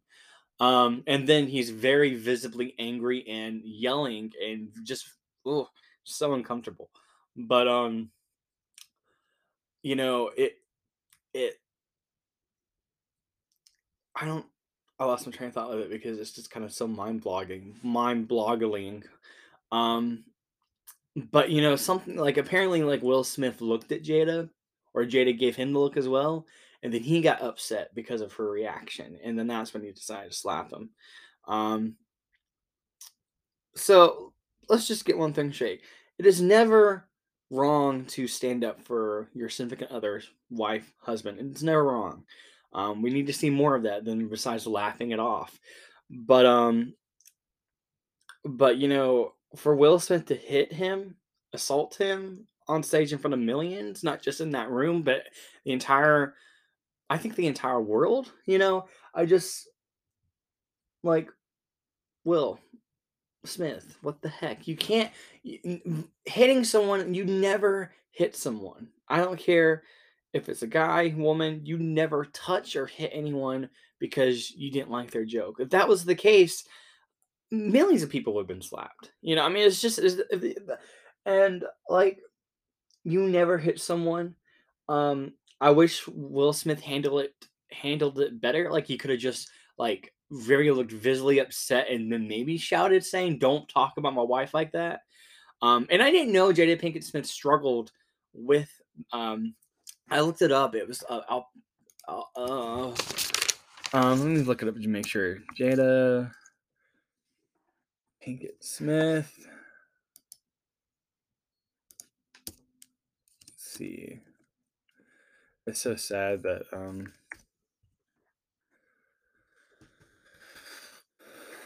Um, 0.59 1.03
and 1.07 1.27
then 1.27 1.47
he's 1.47 1.69
very 1.69 2.15
visibly 2.15 2.75
angry 2.79 3.25
and 3.27 3.61
yelling 3.63 4.31
and 4.43 4.69
just 4.83 5.09
oh, 5.45 5.69
so 6.03 6.33
uncomfortable. 6.33 6.89
But 7.35 7.67
um, 7.67 8.09
you 9.83 9.95
know, 9.95 10.31
it 10.35 10.55
it 11.33 11.59
I 14.15 14.25
don't 14.25 14.45
I 14.99 15.05
lost 15.05 15.25
my 15.25 15.31
train 15.31 15.47
of 15.47 15.53
thought 15.53 15.69
with 15.69 15.79
it 15.79 15.89
because 15.89 16.19
it's 16.19 16.33
just 16.33 16.51
kind 16.51 16.65
of 16.65 16.73
so 16.73 16.85
mind 16.87 17.23
blogging, 17.23 17.81
mind 17.83 18.27
bloggling. 18.27 19.03
Um, 19.71 20.25
but 21.31 21.49
you 21.49 21.61
know, 21.61 21.75
something 21.75 22.17
like 22.17 22.37
apparently, 22.37 22.83
like 22.83 23.01
Will 23.01 23.23
Smith 23.23 23.61
looked 23.61 23.91
at 23.91 24.03
Jada, 24.03 24.49
or 24.93 25.05
Jada 25.05 25.37
gave 25.37 25.55
him 25.55 25.73
the 25.73 25.79
look 25.79 25.95
as 25.95 26.07
well, 26.07 26.45
and 26.83 26.93
then 26.93 27.01
he 27.01 27.21
got 27.21 27.41
upset 27.41 27.95
because 27.95 28.21
of 28.21 28.33
her 28.33 28.49
reaction, 28.49 29.17
and 29.23 29.39
then 29.39 29.47
that's 29.47 29.73
when 29.73 29.83
he 29.83 29.91
decided 29.91 30.31
to 30.31 30.37
slap 30.37 30.71
him. 30.71 30.89
Um, 31.47 31.95
so 33.75 34.33
let's 34.67 34.87
just 34.87 35.05
get 35.05 35.17
one 35.17 35.33
thing 35.33 35.53
straight: 35.53 35.81
it 36.17 36.25
is 36.25 36.41
never 36.41 37.07
wrong 37.49 38.05
to 38.05 38.27
stand 38.27 38.63
up 38.63 38.81
for 38.81 39.29
your 39.33 39.49
significant 39.49 39.91
other's 39.91 40.29
wife, 40.49 40.93
husband. 40.99 41.39
It's 41.39 41.63
never 41.63 41.85
wrong. 41.85 42.25
Um, 42.73 43.01
we 43.01 43.09
need 43.09 43.27
to 43.27 43.33
see 43.33 43.49
more 43.49 43.75
of 43.75 43.83
that 43.83 44.05
than 44.05 44.27
besides 44.27 44.67
laughing 44.67 45.11
it 45.11 45.19
off. 45.19 45.59
But 46.09 46.45
um, 46.45 46.93
but 48.45 48.77
you 48.77 48.87
know, 48.87 49.33
for 49.55 49.75
Will 49.75 49.99
Smith 49.99 50.25
to 50.27 50.35
hit 50.35 50.71
him, 50.71 51.15
assault 51.53 51.95
him 51.95 52.47
on 52.67 52.83
stage 52.83 53.11
in 53.11 53.19
front 53.19 53.33
of 53.33 53.39
millions, 53.39 54.03
not 54.03 54.21
just 54.21 54.41
in 54.41 54.51
that 54.51 54.69
room, 54.69 55.01
but 55.01 55.23
the 55.65 55.71
entire, 55.71 56.35
I 57.09 57.17
think 57.17 57.35
the 57.35 57.47
entire 57.47 57.81
world. 57.81 58.31
You 58.45 58.59
know, 58.59 58.87
I 59.13 59.25
just 59.25 59.67
like 61.03 61.29
Will 62.23 62.59
Smith. 63.45 63.97
What 64.01 64.21
the 64.21 64.29
heck? 64.29 64.67
You 64.67 64.75
can't 64.75 65.11
hitting 66.25 66.63
someone. 66.63 67.13
You 67.13 67.25
never 67.25 67.91
hit 68.11 68.35
someone. 68.35 68.89
I 69.07 69.17
don't 69.17 69.39
care 69.39 69.83
if 70.33 70.49
it's 70.49 70.61
a 70.61 70.67
guy, 70.67 71.13
woman, 71.17 71.61
you 71.63 71.77
never 71.77 72.25
touch 72.25 72.75
or 72.75 72.85
hit 72.85 73.11
anyone 73.13 73.69
because 73.99 74.51
you 74.51 74.71
didn't 74.71 74.91
like 74.91 75.11
their 75.11 75.25
joke. 75.25 75.57
If 75.59 75.69
that 75.69 75.87
was 75.87 76.05
the 76.05 76.15
case, 76.15 76.63
millions 77.51 78.03
of 78.03 78.09
people 78.09 78.33
would 78.33 78.41
have 78.41 78.47
been 78.47 78.61
slapped. 78.61 79.11
You 79.21 79.35
know, 79.35 79.43
I 79.43 79.49
mean, 79.49 79.65
it's 79.65 79.81
just, 79.81 79.99
it's, 79.99 80.21
and 81.25 81.63
like, 81.89 82.19
you 83.03 83.27
never 83.27 83.57
hit 83.57 83.79
someone. 83.79 84.35
Um, 84.87 85.33
I 85.61 85.71
wish 85.71 86.07
Will 86.07 86.53
Smith 86.53 86.81
handled 86.81 87.21
it 87.21 87.33
handled 87.71 88.19
it 88.19 88.41
better. 88.41 88.71
Like 88.71 88.87
he 88.87 88.97
could 88.97 89.11
have 89.11 89.19
just 89.19 89.49
like 89.77 90.13
very 90.31 90.71
looked 90.71 90.91
visibly 90.91 91.39
upset 91.39 91.89
and 91.89 92.11
then 92.11 92.27
maybe 92.27 92.57
shouted 92.57 93.03
saying, 93.03 93.39
"Don't 93.39 93.67
talk 93.69 93.93
about 93.97 94.13
my 94.13 94.21
wife 94.21 94.53
like 94.53 94.71
that." 94.73 95.01
Um, 95.61 95.87
and 95.89 96.01
I 96.01 96.11
didn't 96.11 96.33
know 96.33 96.51
Jada 96.51 96.79
Pinkett 96.79 97.03
Smith 97.03 97.25
struggled 97.25 97.91
with 98.33 98.69
um, 99.11 99.55
I 100.11 100.21
looked 100.21 100.41
it 100.41 100.51
up. 100.51 100.75
It 100.75 100.87
was 100.87 101.03
uh, 101.09 101.21
I'll, 101.29 101.49
uh, 102.35 102.93
um, 103.93 104.19
let 104.19 104.27
me 104.27 104.41
look 104.41 104.61
it 104.61 104.67
up 104.67 104.75
to 104.75 104.87
make 104.87 105.07
sure. 105.07 105.37
Jada 105.57 106.31
Pinkett 108.25 108.61
Smith. 108.61 109.47
Let's 112.47 113.57
see. 113.57 114.19
It's 115.67 115.81
so 115.81 115.95
sad 115.95 116.43
that 116.43 116.63
um. 116.73 117.13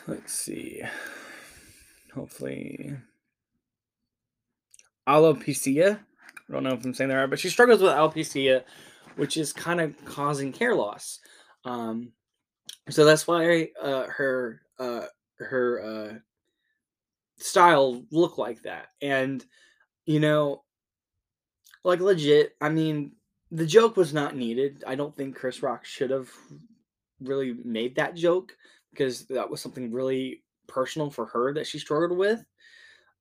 Let's 0.05 0.33
see. 0.33 0.81
Hopefully, 2.13 2.97
alopecia 5.07 5.99
I 6.53 6.57
don't 6.57 6.63
know 6.63 6.73
if 6.73 6.85
I'm 6.85 6.93
saying 6.93 7.09
that 7.09 7.15
right, 7.15 7.29
but 7.29 7.39
she 7.39 7.49
struggles 7.49 7.81
with 7.81 7.91
alopecia, 7.91 8.63
which 9.15 9.37
is 9.37 9.51
kind 9.51 9.81
of 9.81 9.93
causing 10.05 10.53
hair 10.53 10.75
loss. 10.75 11.19
Um, 11.65 12.11
so 12.89 13.05
that's 13.05 13.25
why 13.25 13.69
uh, 13.81 14.05
her 14.07 14.61
uh, 14.79 15.05
her 15.39 15.83
uh, 15.83 16.13
style 17.37 18.03
look 18.11 18.37
like 18.37 18.61
that. 18.63 18.87
And 19.01 19.43
you 20.05 20.19
know, 20.19 20.63
like 21.83 22.01
legit, 22.01 22.55
I 22.61 22.69
mean, 22.69 23.13
the 23.51 23.65
joke 23.65 23.97
was 23.97 24.13
not 24.13 24.35
needed. 24.35 24.83
I 24.85 24.95
don't 24.95 25.15
think 25.15 25.35
Chris 25.35 25.63
Rock 25.63 25.85
should 25.85 26.11
have 26.11 26.29
really 27.19 27.55
made 27.63 27.95
that 27.95 28.15
joke 28.15 28.55
because 28.91 29.25
that 29.27 29.49
was 29.49 29.61
something 29.61 29.91
really 29.91 30.43
personal 30.67 31.09
for 31.09 31.25
her 31.27 31.53
that 31.53 31.65
she 31.65 31.79
struggled 31.79 32.17
with. 32.17 32.43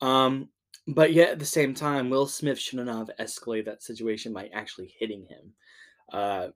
Um, 0.01 0.49
but 0.89 1.12
yet 1.12 1.31
at 1.31 1.39
the 1.39 1.45
same 1.45 1.75
time, 1.75 2.11
Will 2.11 2.27
Smith 2.27 2.59
shouldn't 2.59 2.89
have 2.89 3.11
escalated 3.21 3.67
that 3.67 3.83
situation 3.83 4.33
by 4.33 4.49
actually 4.53 4.95
hitting 4.99 5.27
him. 5.27 5.53
Uh, 6.12 6.49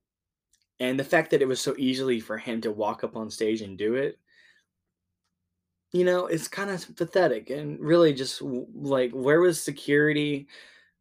and 0.80 0.98
the 0.98 1.04
fact 1.04 1.30
that 1.30 1.42
it 1.42 1.48
was 1.48 1.60
so 1.60 1.74
easily 1.78 2.20
for 2.20 2.36
him 2.36 2.60
to 2.62 2.72
walk 2.72 3.04
up 3.04 3.16
on 3.16 3.30
stage 3.30 3.62
and 3.62 3.78
do 3.78 3.94
it, 3.94 4.18
you 5.92 6.04
know, 6.04 6.26
it's 6.26 6.48
kind 6.48 6.70
of 6.70 6.96
pathetic 6.96 7.50
and 7.50 7.80
really 7.80 8.12
just 8.12 8.42
like, 8.42 9.12
where 9.12 9.40
was 9.40 9.62
security? 9.62 10.48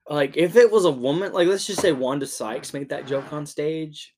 Like, 0.08 0.38
if 0.38 0.56
it 0.56 0.72
was 0.72 0.86
a 0.86 0.92
woman, 0.92 1.34
like, 1.34 1.48
let's 1.48 1.66
just 1.66 1.82
say 1.82 1.92
Wanda 1.92 2.28
Sykes 2.28 2.74
made 2.74 2.90
that 2.90 3.08
joke 3.08 3.34
on 3.34 3.46
stage, 3.46 4.14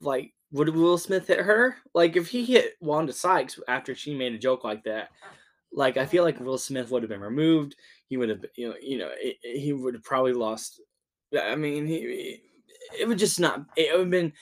like, 0.00 0.32
would 0.52 0.68
Will 0.68 0.98
Smith 0.98 1.26
hit 1.26 1.40
her? 1.40 1.76
Like, 1.94 2.16
if 2.16 2.28
he 2.28 2.44
hit 2.44 2.74
Wanda 2.80 3.12
Sykes 3.12 3.58
after 3.66 3.94
she 3.94 4.14
made 4.14 4.32
a 4.32 4.38
joke 4.38 4.62
like 4.62 4.84
that, 4.84 5.08
like 5.74 5.96
I 5.96 6.06
feel 6.06 6.24
like 6.24 6.40
Will 6.40 6.58
Smith 6.58 6.90
would 6.90 7.02
have 7.02 7.10
been 7.10 7.20
removed. 7.20 7.76
He 8.08 8.16
would 8.16 8.28
have, 8.28 8.44
you 8.56 8.68
know, 8.68 8.76
you 8.80 8.98
know, 8.98 9.10
it, 9.16 9.36
he 9.42 9.72
would 9.72 9.94
have 9.94 10.04
probably 10.04 10.32
lost. 10.32 10.80
I 11.38 11.56
mean, 11.56 11.86
he- 11.86 12.40
it 12.98 13.08
would 13.08 13.18
just 13.18 13.40
not. 13.40 13.64
It 13.76 13.92
would 13.92 14.00
have 14.02 14.10
been. 14.10 14.32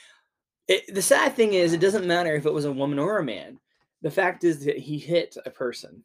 It, 0.68 0.94
the 0.94 1.02
sad 1.02 1.34
thing 1.34 1.54
is, 1.54 1.72
it 1.72 1.80
doesn't 1.80 2.06
matter 2.06 2.34
if 2.34 2.46
it 2.46 2.52
was 2.52 2.66
a 2.66 2.72
woman 2.72 2.98
or 2.98 3.18
a 3.18 3.24
man. 3.24 3.58
The 4.02 4.10
fact 4.10 4.44
is 4.44 4.64
that 4.64 4.78
he 4.78 4.98
hit 4.98 5.36
a 5.44 5.50
person, 5.50 6.04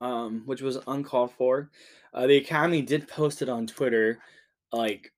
um, 0.00 0.42
which 0.46 0.62
was 0.62 0.78
uncalled 0.86 1.32
for. 1.32 1.70
Uh, 2.14 2.26
the 2.26 2.36
Academy 2.38 2.82
did 2.82 3.08
post 3.08 3.42
it 3.42 3.48
on 3.48 3.66
Twitter, 3.66 4.18
like 4.72 5.12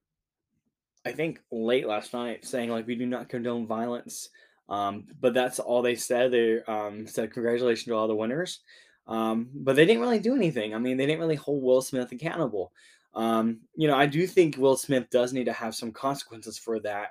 I 1.04 1.12
think 1.12 1.40
late 1.50 1.86
last 1.86 2.12
night, 2.12 2.44
saying 2.44 2.70
like 2.70 2.86
we 2.86 2.94
do 2.94 3.06
not 3.06 3.28
condone 3.28 3.66
violence. 3.66 4.30
Um, 4.70 5.04
but 5.20 5.34
that's 5.34 5.58
all 5.58 5.82
they 5.82 5.96
said. 5.96 6.30
They 6.30 6.62
um, 6.68 7.06
said 7.06 7.32
congratulations 7.32 7.84
to 7.86 7.94
all 7.94 8.08
the 8.08 8.14
winners. 8.14 8.60
Um, 9.06 9.50
but 9.52 9.76
they 9.76 9.84
didn't 9.84 10.02
really 10.02 10.20
do 10.20 10.34
anything. 10.36 10.74
I 10.74 10.78
mean, 10.78 10.96
they 10.96 11.04
didn't 11.04 11.20
really 11.20 11.34
hold 11.34 11.62
Will 11.62 11.82
Smith 11.82 12.12
accountable. 12.12 12.72
Um, 13.12 13.58
you 13.74 13.88
know, 13.88 13.96
I 13.96 14.06
do 14.06 14.26
think 14.26 14.56
Will 14.56 14.76
Smith 14.76 15.10
does 15.10 15.32
need 15.32 15.46
to 15.46 15.52
have 15.52 15.74
some 15.74 15.90
consequences 15.90 16.56
for 16.56 16.78
that. 16.80 17.08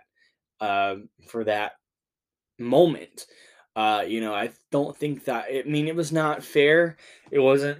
Uh, 0.62 0.96
for 1.28 1.44
that 1.46 1.74
moment. 2.60 3.28
Uh, 3.76 4.04
you 4.06 4.22
know, 4.22 4.34
I 4.34 4.52
don't 4.72 4.96
think 4.96 5.24
that. 5.26 5.46
I 5.50 5.64
mean, 5.66 5.88
it 5.88 5.96
was 5.96 6.12
not 6.12 6.44
fair. 6.44 6.98
It 7.32 7.40
wasn't. 7.40 7.80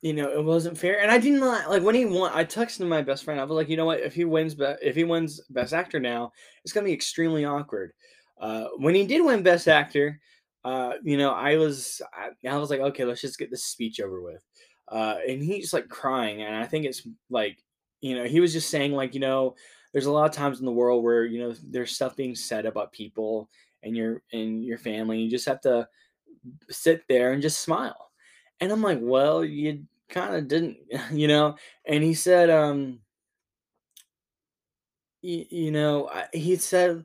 You 0.00 0.12
know, 0.12 0.30
it 0.30 0.44
wasn't 0.44 0.78
fair, 0.78 1.00
and 1.00 1.10
I 1.10 1.18
did 1.18 1.40
not 1.40 1.68
like 1.68 1.82
when 1.82 1.96
he 1.96 2.04
won. 2.04 2.30
I 2.32 2.44
texted 2.44 2.86
my 2.86 3.02
best 3.02 3.24
friend. 3.24 3.40
I 3.40 3.44
was 3.44 3.50
like, 3.50 3.68
you 3.68 3.76
know 3.76 3.84
what? 3.84 4.00
If 4.00 4.14
he 4.14 4.24
wins, 4.24 4.54
be- 4.54 4.76
if 4.80 4.94
he 4.94 5.02
wins 5.02 5.40
Best 5.50 5.72
Actor 5.72 5.98
now, 5.98 6.30
it's 6.62 6.72
gonna 6.72 6.86
be 6.86 6.92
extremely 6.92 7.44
awkward. 7.44 7.92
Uh, 8.40 8.68
when 8.76 8.94
he 8.94 9.06
did 9.06 9.24
win 9.24 9.42
Best 9.42 9.68
Actor, 9.68 10.20
uh, 10.64 10.94
you 11.02 11.16
know, 11.16 11.32
I 11.32 11.56
was, 11.56 12.02
I, 12.12 12.30
I 12.48 12.56
was 12.58 12.70
like, 12.70 12.80
okay, 12.80 13.04
let's 13.04 13.20
just 13.20 13.38
get 13.38 13.50
this 13.50 13.64
speech 13.64 14.00
over 14.00 14.20
with. 14.20 14.44
Uh, 14.88 15.16
and 15.26 15.42
he's 15.42 15.72
like 15.72 15.88
crying, 15.88 16.42
and 16.42 16.54
I 16.56 16.64
think 16.66 16.86
it's 16.86 17.06
like, 17.30 17.62
you 18.00 18.14
know, 18.14 18.24
he 18.24 18.40
was 18.40 18.52
just 18.52 18.70
saying 18.70 18.92
like, 18.92 19.14
you 19.14 19.20
know, 19.20 19.54
there's 19.92 20.06
a 20.06 20.12
lot 20.12 20.28
of 20.28 20.32
times 20.36 20.60
in 20.60 20.66
the 20.66 20.72
world 20.72 21.02
where 21.02 21.24
you 21.24 21.40
know 21.40 21.54
there's 21.64 21.92
stuff 21.94 22.14
being 22.16 22.34
said 22.34 22.66
about 22.66 22.92
people 22.92 23.48
and 23.82 23.96
your 23.96 24.22
and 24.32 24.64
your 24.64 24.78
family. 24.78 25.18
You 25.20 25.30
just 25.30 25.46
have 25.46 25.60
to 25.62 25.88
sit 26.70 27.04
there 27.08 27.32
and 27.32 27.42
just 27.42 27.60
smile. 27.62 28.10
And 28.60 28.72
I'm 28.72 28.82
like, 28.82 28.98
well, 29.00 29.44
you 29.44 29.86
kind 30.08 30.34
of 30.34 30.48
didn't, 30.48 30.78
you 31.12 31.28
know. 31.28 31.56
And 31.86 32.02
he 32.02 32.14
said, 32.14 32.50
um, 32.50 33.00
you, 35.22 35.46
you 35.50 35.70
know, 35.70 36.08
I- 36.08 36.28
he 36.32 36.56
said, 36.56 37.04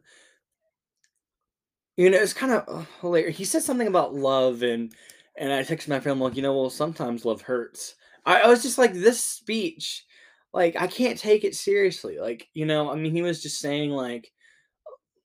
you 1.97 2.09
know, 2.09 2.17
it's 2.17 2.33
kind 2.33 2.51
of 2.51 2.87
hilarious. 3.01 3.37
He 3.37 3.45
said 3.45 3.63
something 3.63 3.87
about 3.87 4.13
love, 4.15 4.63
and 4.63 4.93
and 5.37 5.51
I 5.51 5.63
texted 5.63 5.89
my 5.89 5.99
friend 5.99 6.19
like, 6.19 6.35
you 6.35 6.41
know, 6.41 6.55
well, 6.55 6.69
sometimes 6.69 7.25
love 7.25 7.41
hurts. 7.41 7.95
I, 8.25 8.41
I 8.41 8.47
was 8.47 8.61
just 8.63 8.77
like, 8.77 8.93
this 8.93 9.19
speech, 9.19 10.05
like, 10.53 10.75
I 10.79 10.87
can't 10.87 11.17
take 11.17 11.43
it 11.43 11.55
seriously. 11.55 12.19
Like, 12.19 12.47
you 12.53 12.65
know, 12.65 12.91
I 12.91 12.95
mean, 12.95 13.13
he 13.13 13.21
was 13.21 13.41
just 13.41 13.59
saying 13.59 13.91
like, 13.91 14.31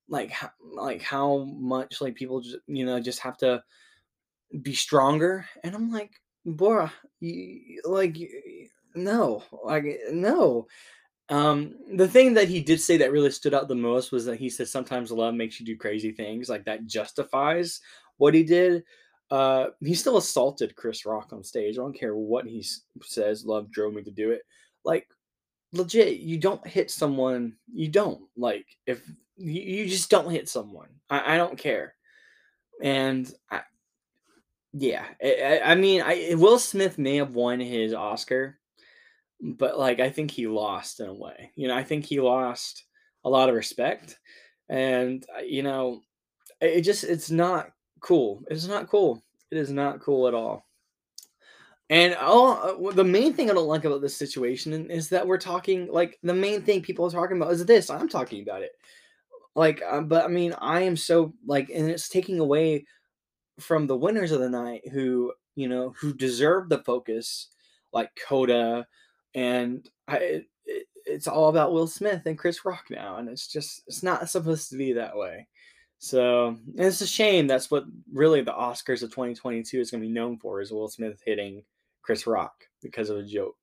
like, 0.08 0.32
like 0.62 1.02
how 1.02 1.44
much 1.58 2.00
like 2.00 2.14
people, 2.14 2.40
just, 2.40 2.56
you 2.66 2.86
know, 2.86 2.98
just 3.00 3.20
have 3.20 3.36
to 3.38 3.62
be 4.62 4.74
stronger. 4.74 5.46
And 5.62 5.74
I'm 5.74 5.90
like, 5.92 6.12
Bora, 6.46 6.92
you, 7.20 7.80
like, 7.84 8.16
no, 8.94 9.42
like, 9.64 10.00
no. 10.10 10.66
Um, 11.30 11.74
the 11.94 12.08
thing 12.08 12.32
that 12.34 12.48
he 12.48 12.60
did 12.60 12.80
say 12.80 12.96
that 12.96 13.12
really 13.12 13.30
stood 13.30 13.52
out 13.52 13.68
the 13.68 13.74
most 13.74 14.12
was 14.12 14.24
that 14.24 14.38
he 14.38 14.48
said 14.48 14.68
sometimes 14.68 15.10
love 15.10 15.34
makes 15.34 15.60
you 15.60 15.66
do 15.66 15.76
crazy 15.76 16.12
things, 16.12 16.48
like 16.48 16.64
that 16.64 16.86
justifies 16.86 17.80
what 18.16 18.34
he 18.34 18.42
did. 18.42 18.84
Uh, 19.30 19.66
he 19.80 19.94
still 19.94 20.16
assaulted 20.16 20.74
Chris 20.74 21.04
Rock 21.04 21.32
on 21.32 21.44
stage. 21.44 21.76
I 21.76 21.82
don't 21.82 21.98
care 21.98 22.14
what 22.14 22.46
he 22.46 22.64
says. 23.02 23.44
Love 23.44 23.70
drove 23.70 23.92
me 23.92 24.02
to 24.02 24.10
do 24.10 24.30
it. 24.30 24.42
Like 24.84 25.06
legit, 25.72 26.20
you 26.20 26.38
don't 26.38 26.66
hit 26.66 26.90
someone. 26.90 27.56
You 27.72 27.88
don't 27.88 28.22
like 28.36 28.66
if 28.86 29.06
you, 29.36 29.60
you 29.60 29.86
just 29.86 30.10
don't 30.10 30.30
hit 30.30 30.48
someone. 30.48 30.88
I, 31.10 31.34
I 31.34 31.36
don't 31.36 31.58
care. 31.58 31.94
And 32.82 33.30
I, 33.50 33.60
yeah, 34.72 35.04
I, 35.22 35.60
I 35.64 35.74
mean, 35.74 36.02
I 36.02 36.34
Will 36.36 36.58
Smith 36.58 36.98
may 36.98 37.16
have 37.16 37.34
won 37.34 37.60
his 37.60 37.92
Oscar 37.92 38.57
but 39.40 39.78
like 39.78 40.00
I 40.00 40.10
think 40.10 40.30
he 40.30 40.46
lost 40.46 41.00
in 41.00 41.08
a 41.08 41.14
way. 41.14 41.52
You 41.54 41.68
know, 41.68 41.76
I 41.76 41.84
think 41.84 42.04
he 42.04 42.20
lost 42.20 42.84
a 43.24 43.30
lot 43.30 43.48
of 43.48 43.54
respect, 43.54 44.18
and 44.68 45.24
uh, 45.36 45.42
you 45.42 45.62
know, 45.62 46.00
it 46.60 46.82
just 46.82 47.04
it's 47.04 47.30
not 47.30 47.70
cool. 48.00 48.42
It's 48.50 48.66
not 48.66 48.88
cool. 48.88 49.22
It 49.50 49.58
is 49.58 49.70
not 49.70 50.00
cool 50.00 50.28
at 50.28 50.34
all. 50.34 50.64
And 51.90 52.14
all 52.16 52.88
uh, 52.88 52.92
the 52.92 53.04
main 53.04 53.32
thing 53.32 53.50
I 53.50 53.54
don't 53.54 53.66
like 53.66 53.84
about 53.84 54.02
this 54.02 54.16
situation 54.16 54.90
is 54.90 55.08
that 55.08 55.26
we're 55.26 55.38
talking 55.38 55.90
like 55.90 56.18
the 56.22 56.34
main 56.34 56.62
thing 56.62 56.82
people 56.82 57.06
are 57.06 57.10
talking 57.10 57.36
about 57.36 57.52
is 57.52 57.64
this. 57.64 57.88
I'm 57.88 58.08
talking 58.08 58.42
about 58.42 58.62
it. 58.62 58.72
Like, 59.54 59.82
um, 59.88 60.06
but 60.06 60.24
I 60.24 60.28
mean, 60.28 60.54
I 60.58 60.82
am 60.82 60.96
so 60.96 61.32
like, 61.46 61.70
and 61.70 61.88
it's 61.90 62.08
taking 62.08 62.40
away 62.40 62.84
from 63.58 63.86
the 63.86 63.96
winners 63.96 64.32
of 64.32 64.40
the 64.40 64.50
night 64.50 64.82
who 64.92 65.32
you 65.54 65.68
know 65.68 65.94
who 65.98 66.12
deserve 66.12 66.68
the 66.68 66.78
focus 66.84 67.48
like 67.92 68.10
coda 68.28 68.86
and 69.34 69.88
i 70.08 70.16
it, 70.18 70.46
it- 70.66 70.86
it's 71.06 71.26
all 71.26 71.48
about 71.48 71.72
will 71.72 71.86
smith 71.86 72.22
and 72.26 72.38
chris 72.38 72.64
rock 72.66 72.84
now 72.90 73.16
and 73.16 73.30
it's 73.30 73.48
just 73.48 73.82
it's 73.86 74.02
not 74.02 74.28
supposed 74.28 74.68
to 74.68 74.76
be 74.76 74.92
that 74.92 75.16
way. 75.16 75.46
So 75.98 76.56
it's 76.76 77.00
a 77.00 77.06
shame 77.06 77.46
that's 77.46 77.70
what 77.70 77.84
really 78.12 78.42
the 78.42 78.52
oscars 78.52 79.02
of 79.02 79.10
2022 79.10 79.80
is 79.80 79.90
going 79.90 80.02
to 80.02 80.06
be 80.06 80.12
known 80.12 80.36
for 80.38 80.60
is 80.60 80.70
will 80.70 80.88
smith 80.88 81.20
hitting 81.24 81.64
chris 82.02 82.26
rock 82.26 82.52
because 82.82 83.08
of 83.10 83.16
a 83.16 83.22
joke 83.24 83.56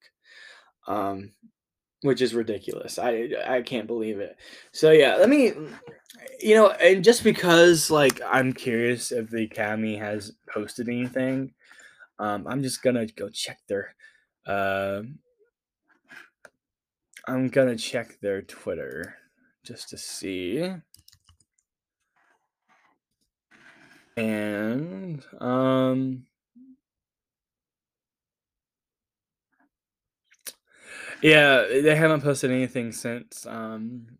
um 0.88 1.32
which 2.02 2.22
is 2.22 2.34
ridiculous. 2.34 2.98
I 3.00 3.30
i 3.48 3.62
can't 3.62 3.88
believe 3.88 4.20
it. 4.20 4.36
So 4.72 4.90
yeah 4.92 5.16
let 5.18 5.30
me 5.30 5.54
you 6.40 6.56
know, 6.56 6.72
and 6.72 7.04
just 7.04 7.24
because 7.24 7.90
like 7.92 8.20
I'm 8.26 8.54
curious 8.54 9.12
if 9.12 9.30
the 9.30 9.44
Academy 9.44 9.96
has 9.98 10.32
posted 10.52 10.90
anything, 10.90 11.54
um, 12.20 12.48
I'm 12.48 12.64
just 12.64 12.82
gonna 12.82 13.06
go 13.06 13.30
check 13.30 13.60
their 13.68 13.96
uh, 14.46 15.02
I'm 17.28 17.50
gonna 17.50 17.76
check 17.76 18.20
their 18.22 18.42
Twitter 18.42 19.16
just 19.64 19.90
to 19.90 19.98
see. 19.98 20.74
And 24.16 25.26
um 25.40 26.26
yeah, 31.22 31.66
they 31.68 31.96
haven't 31.96 32.22
posted 32.22 32.52
anything 32.52 32.92
since 32.92 33.46
um 33.46 34.20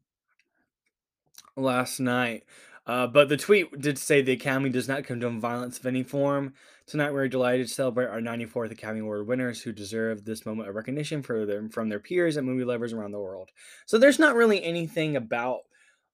last 1.56 2.00
night. 2.00 2.44
Uh, 2.88 3.08
but 3.08 3.30
the 3.30 3.38
tweet 3.38 3.80
did 3.80 3.98
say 3.98 4.22
the 4.22 4.34
Academy 4.34 4.70
does 4.70 4.88
not 4.88 5.04
condone 5.04 5.40
violence 5.40 5.80
of 5.80 5.86
any 5.86 6.04
form. 6.04 6.54
Tonight, 6.86 7.14
we're 7.14 7.28
delighted 7.28 7.68
to 7.68 7.74
celebrate 7.74 8.06
our 8.06 8.22
94th 8.22 8.72
Academy 8.72 9.00
Award 9.00 9.28
winners 9.28 9.60
who 9.60 9.72
deserve 9.72 10.24
this 10.24 10.46
moment 10.46 10.70
of 10.70 10.76
recognition 10.76 11.24
for 11.24 11.48
them 11.48 11.68
from 11.70 11.90
their 11.90 12.00
peers 12.00 12.38
and 12.38 12.46
movie 12.46 12.64
lovers 12.64 12.94
around 12.94 13.12
the 13.12 13.20
world. 13.20 13.50
So 13.88 13.98
there's 13.98 14.20
not 14.20 14.36
really 14.36 14.64
anything 14.64 15.16
about 15.16 15.62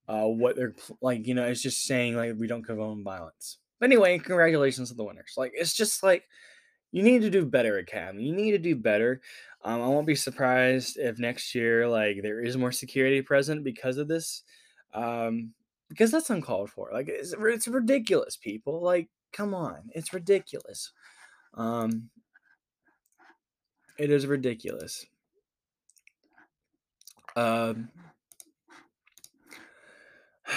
uh, 0.08 0.24
what 0.24 0.56
they're 0.56 0.76
like. 1.02 1.28
You 1.28 1.34
know, 1.34 1.46
it's 1.46 1.62
just 1.62 1.84
saying 1.84 2.16
like 2.16 2.36
we 2.38 2.48
don't 2.48 2.64
condone 2.64 3.04
violence. 3.04 3.58
But 3.80 3.88
anyway, 3.88 4.18
congratulations 4.20 4.90
to 4.90 4.96
the 4.96 5.04
winners. 5.04 5.34
Like 5.36 5.52
it's 5.54 5.74
just 5.74 6.04
like 6.04 6.24
you 6.94 7.04
need 7.04 7.22
to 7.24 7.30
do 7.30 7.46
better, 7.46 7.80
Academy. 7.80 8.24
You 8.24 8.34
need 8.34 8.52
to 8.52 8.58
do 8.58 8.76
better. 8.78 9.22
Um, 9.64 9.82
I 9.82 9.88
won't 9.88 10.08
be 10.08 10.16
surprised 10.16 10.98
if 10.98 11.20
next 11.20 11.54
year 11.54 11.88
like 11.88 12.22
there 12.22 12.42
is 12.42 12.58
more 12.58 12.72
security 12.72 13.22
present 13.22 13.64
because 13.64 13.98
of 13.98 14.08
this 14.08 14.44
um, 14.94 15.54
because 15.91 16.10
that's 16.10 16.30
uncalled 16.30 16.69
for. 16.69 16.89
Like 16.91 17.10
it's 17.10 17.36
it's 17.38 17.67
ridiculous, 17.67 18.38
people. 18.38 18.82
Like, 18.82 19.10
come 19.34 19.54
on, 19.54 19.89
it's 19.93 20.13
ridiculous. 20.13 20.93
Um, 21.54 22.10
it 23.99 24.10
is 24.10 24.25
ridiculous. 24.25 25.06
Um, 27.36 27.89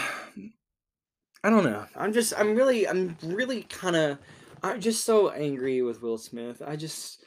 I 1.43 1.51
don't 1.51 1.65
know. 1.65 1.85
I'm 1.97 2.13
just, 2.13 2.33
I'm 2.39 2.55
really, 2.55 2.87
I'm 2.87 3.17
really 3.25 3.65
kind 3.65 3.97
of, 3.97 4.19
I'm 4.63 4.81
just 4.81 5.05
so 5.05 5.31
angry 5.31 5.83
with 5.83 6.01
Will 6.01 6.17
Smith. 6.17 6.63
I 6.65 6.77
just, 6.77 7.25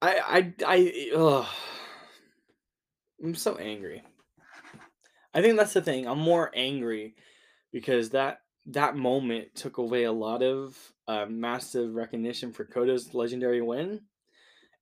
I, 0.00 0.20
I, 0.26 0.54
I, 0.66 1.10
ugh. 1.14 1.46
I'm 3.22 3.34
so 3.34 3.56
angry. 3.56 4.02
I 5.34 5.42
think 5.42 5.56
that's 5.56 5.72
the 5.72 5.82
thing. 5.82 6.06
I'm 6.06 6.18
more 6.18 6.50
angry 6.54 7.14
because 7.72 8.10
that 8.10 8.40
that 8.66 8.96
moment 8.96 9.54
took 9.54 9.78
away 9.78 10.04
a 10.04 10.12
lot 10.12 10.42
of 10.42 10.76
uh, 11.08 11.26
massive 11.28 11.94
recognition 11.94 12.52
for 12.52 12.64
Coda's 12.64 13.14
legendary 13.14 13.60
win, 13.62 14.00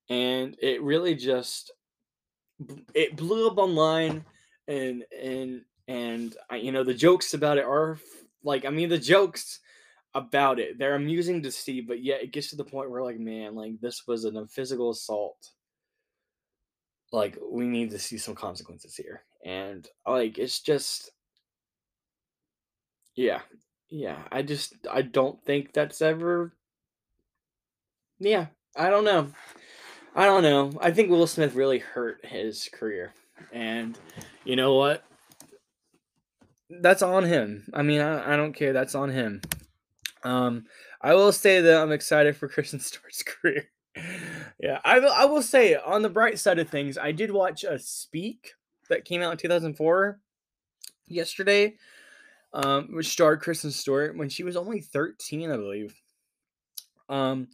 and 0.08 0.56
it 0.60 0.82
really 0.82 1.14
just 1.14 1.72
it 2.94 3.16
blew 3.16 3.48
up 3.48 3.58
online, 3.58 4.24
and 4.68 5.04
and 5.22 5.62
and 5.88 6.36
I, 6.48 6.56
you 6.56 6.72
know 6.72 6.84
the 6.84 6.94
jokes 6.94 7.34
about 7.34 7.58
it 7.58 7.64
are 7.64 7.98
like 8.42 8.64
I 8.64 8.70
mean 8.70 8.88
the 8.88 8.98
jokes 8.98 9.60
about 10.14 10.58
it. 10.58 10.78
They're 10.78 10.96
amusing 10.96 11.42
to 11.42 11.52
see, 11.52 11.80
but 11.80 12.02
yet 12.02 12.22
it 12.22 12.32
gets 12.32 12.50
to 12.50 12.56
the 12.56 12.64
point 12.64 12.90
where 12.90 13.02
like, 13.02 13.18
man, 13.18 13.54
like 13.54 13.80
this 13.80 14.06
was 14.06 14.24
a 14.24 14.46
physical 14.46 14.90
assault. 14.90 15.50
Like 17.12 17.38
we 17.50 17.66
need 17.66 17.90
to 17.90 17.98
see 17.98 18.18
some 18.18 18.34
consequences 18.34 18.96
here. 18.96 19.22
And 19.44 19.88
like 20.07 20.38
it's 20.38 20.61
just 20.61 21.11
yeah. 23.14 23.40
Yeah, 23.90 24.18
I 24.31 24.42
just 24.42 24.74
I 24.90 25.03
don't 25.03 25.42
think 25.44 25.72
that's 25.72 26.00
ever 26.00 26.53
Yeah, 28.18 28.46
I 28.76 28.88
don't 28.88 29.05
know. 29.05 29.29
I 30.14 30.26
don't 30.26 30.42
know. 30.42 30.72
I 30.81 30.90
think 30.90 31.11
Will 31.11 31.26
Smith 31.26 31.55
really 31.55 31.79
hurt 31.79 32.24
his 32.24 32.68
career. 32.72 33.14
And 33.53 33.98
you 34.44 34.57
know 34.57 34.74
what? 34.74 35.05
That's 36.68 37.03
on 37.03 37.24
him. 37.24 37.64
I 37.74 37.83
mean, 37.83 38.00
I, 38.00 38.35
I 38.35 38.37
don't 38.37 38.53
care. 38.53 38.72
That's 38.72 38.94
on 38.94 39.11
him. 39.11 39.40
Um, 40.22 40.66
I 41.00 41.14
will 41.14 41.33
say 41.33 41.61
that 41.61 41.81
I'm 41.81 41.92
excited 41.92 42.37
for 42.37 42.48
Kristen 42.50 42.81
Stewart's 42.81 43.22
career. 43.22 43.70
yeah, 44.61 44.79
I. 44.85 44.98
I 44.98 45.24
will 45.24 45.42
say 45.42 45.74
on 45.74 46.03
the 46.03 46.09
bright 46.09 46.38
side 46.38 46.59
of 46.59 46.68
things, 46.68 46.96
I 46.96 47.11
did 47.11 47.33
watch 47.33 47.64
a 47.64 47.79
Speak 47.79 48.53
that 48.90 49.05
came 49.05 49.22
out 49.22 49.33
in 49.33 49.38
2004 49.38 50.20
yesterday, 51.07 51.74
um, 52.53 52.88
which 52.94 53.09
starred 53.09 53.40
Kristen 53.40 53.70
Stewart 53.70 54.16
when 54.16 54.29
she 54.29 54.42
was 54.42 54.57
only 54.57 54.81
13, 54.81 55.50
I 55.50 55.57
believe. 55.57 55.94
Um, 57.09 57.48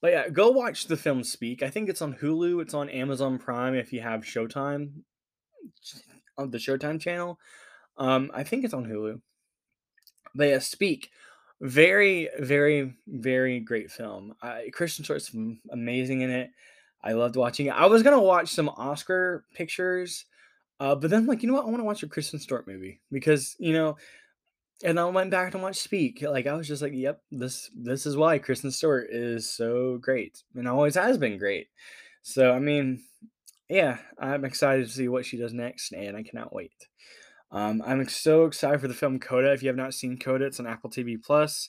but 0.00 0.12
yeah, 0.12 0.28
go 0.28 0.50
watch 0.50 0.86
the 0.86 0.96
film 0.96 1.24
Speak. 1.24 1.62
I 1.62 1.70
think 1.70 1.88
it's 1.88 2.02
on 2.02 2.14
Hulu. 2.14 2.62
It's 2.62 2.74
on 2.74 2.88
Amazon 2.88 3.38
Prime 3.38 3.74
if 3.74 3.92
you 3.92 4.00
have 4.00 4.20
Showtime 4.22 4.92
on 6.38 6.50
the 6.50 6.58
Showtime 6.58 7.00
channel. 7.00 7.38
Um, 7.98 8.30
I 8.32 8.44
think 8.44 8.64
it's 8.64 8.74
on 8.74 8.86
Hulu. 8.86 9.20
But 10.34 10.48
yeah, 10.48 10.58
Speak 10.58 11.10
very, 11.60 12.28
very, 12.38 12.94
very 13.06 13.60
great 13.60 13.90
film. 13.90 14.34
Kristen 14.72 15.04
Stewart's 15.04 15.34
amazing 15.70 16.22
in 16.22 16.30
it. 16.30 16.50
I 17.02 17.12
loved 17.12 17.36
watching 17.36 17.66
it. 17.66 17.70
I 17.70 17.86
was 17.86 18.02
gonna 18.02 18.20
watch 18.20 18.50
some 18.50 18.68
Oscar 18.70 19.44
pictures, 19.54 20.26
uh, 20.80 20.94
but 20.94 21.10
then 21.10 21.26
like 21.26 21.42
you 21.42 21.48
know 21.48 21.54
what, 21.54 21.66
I 21.66 21.68
want 21.68 21.80
to 21.80 21.84
watch 21.84 22.02
a 22.02 22.08
Kristen 22.08 22.40
Stewart 22.40 22.66
movie 22.66 23.00
because 23.12 23.54
you 23.58 23.74
know, 23.74 23.98
and 24.82 24.98
I 24.98 25.04
went 25.04 25.30
back 25.30 25.52
to 25.52 25.58
watch 25.58 25.76
Speak. 25.76 26.22
Like 26.22 26.46
I 26.46 26.54
was 26.54 26.66
just 26.66 26.80
like, 26.80 26.94
yep, 26.94 27.20
this 27.30 27.70
this 27.76 28.06
is 28.06 28.16
why 28.16 28.38
Kristen 28.38 28.70
Stewart 28.70 29.08
is 29.10 29.48
so 29.48 29.98
great 29.98 30.42
and 30.54 30.66
always 30.66 30.94
has 30.94 31.18
been 31.18 31.38
great. 31.38 31.68
So 32.22 32.52
I 32.52 32.58
mean, 32.58 33.02
yeah, 33.68 33.98
I'm 34.18 34.46
excited 34.46 34.86
to 34.86 34.92
see 34.92 35.08
what 35.08 35.26
she 35.26 35.36
does 35.36 35.52
next, 35.52 35.92
and 35.92 36.16
I 36.16 36.22
cannot 36.22 36.54
wait. 36.54 36.72
Um, 37.52 37.82
I'm 37.84 38.08
so 38.08 38.46
excited 38.46 38.80
for 38.80 38.88
the 38.88 38.94
film 38.94 39.18
Coda. 39.18 39.52
If 39.52 39.62
you 39.62 39.68
have 39.68 39.76
not 39.76 39.92
seen 39.92 40.18
Coda, 40.18 40.46
it's 40.46 40.60
on 40.60 40.66
Apple 40.66 40.90
TV 40.90 41.22
Plus. 41.22 41.68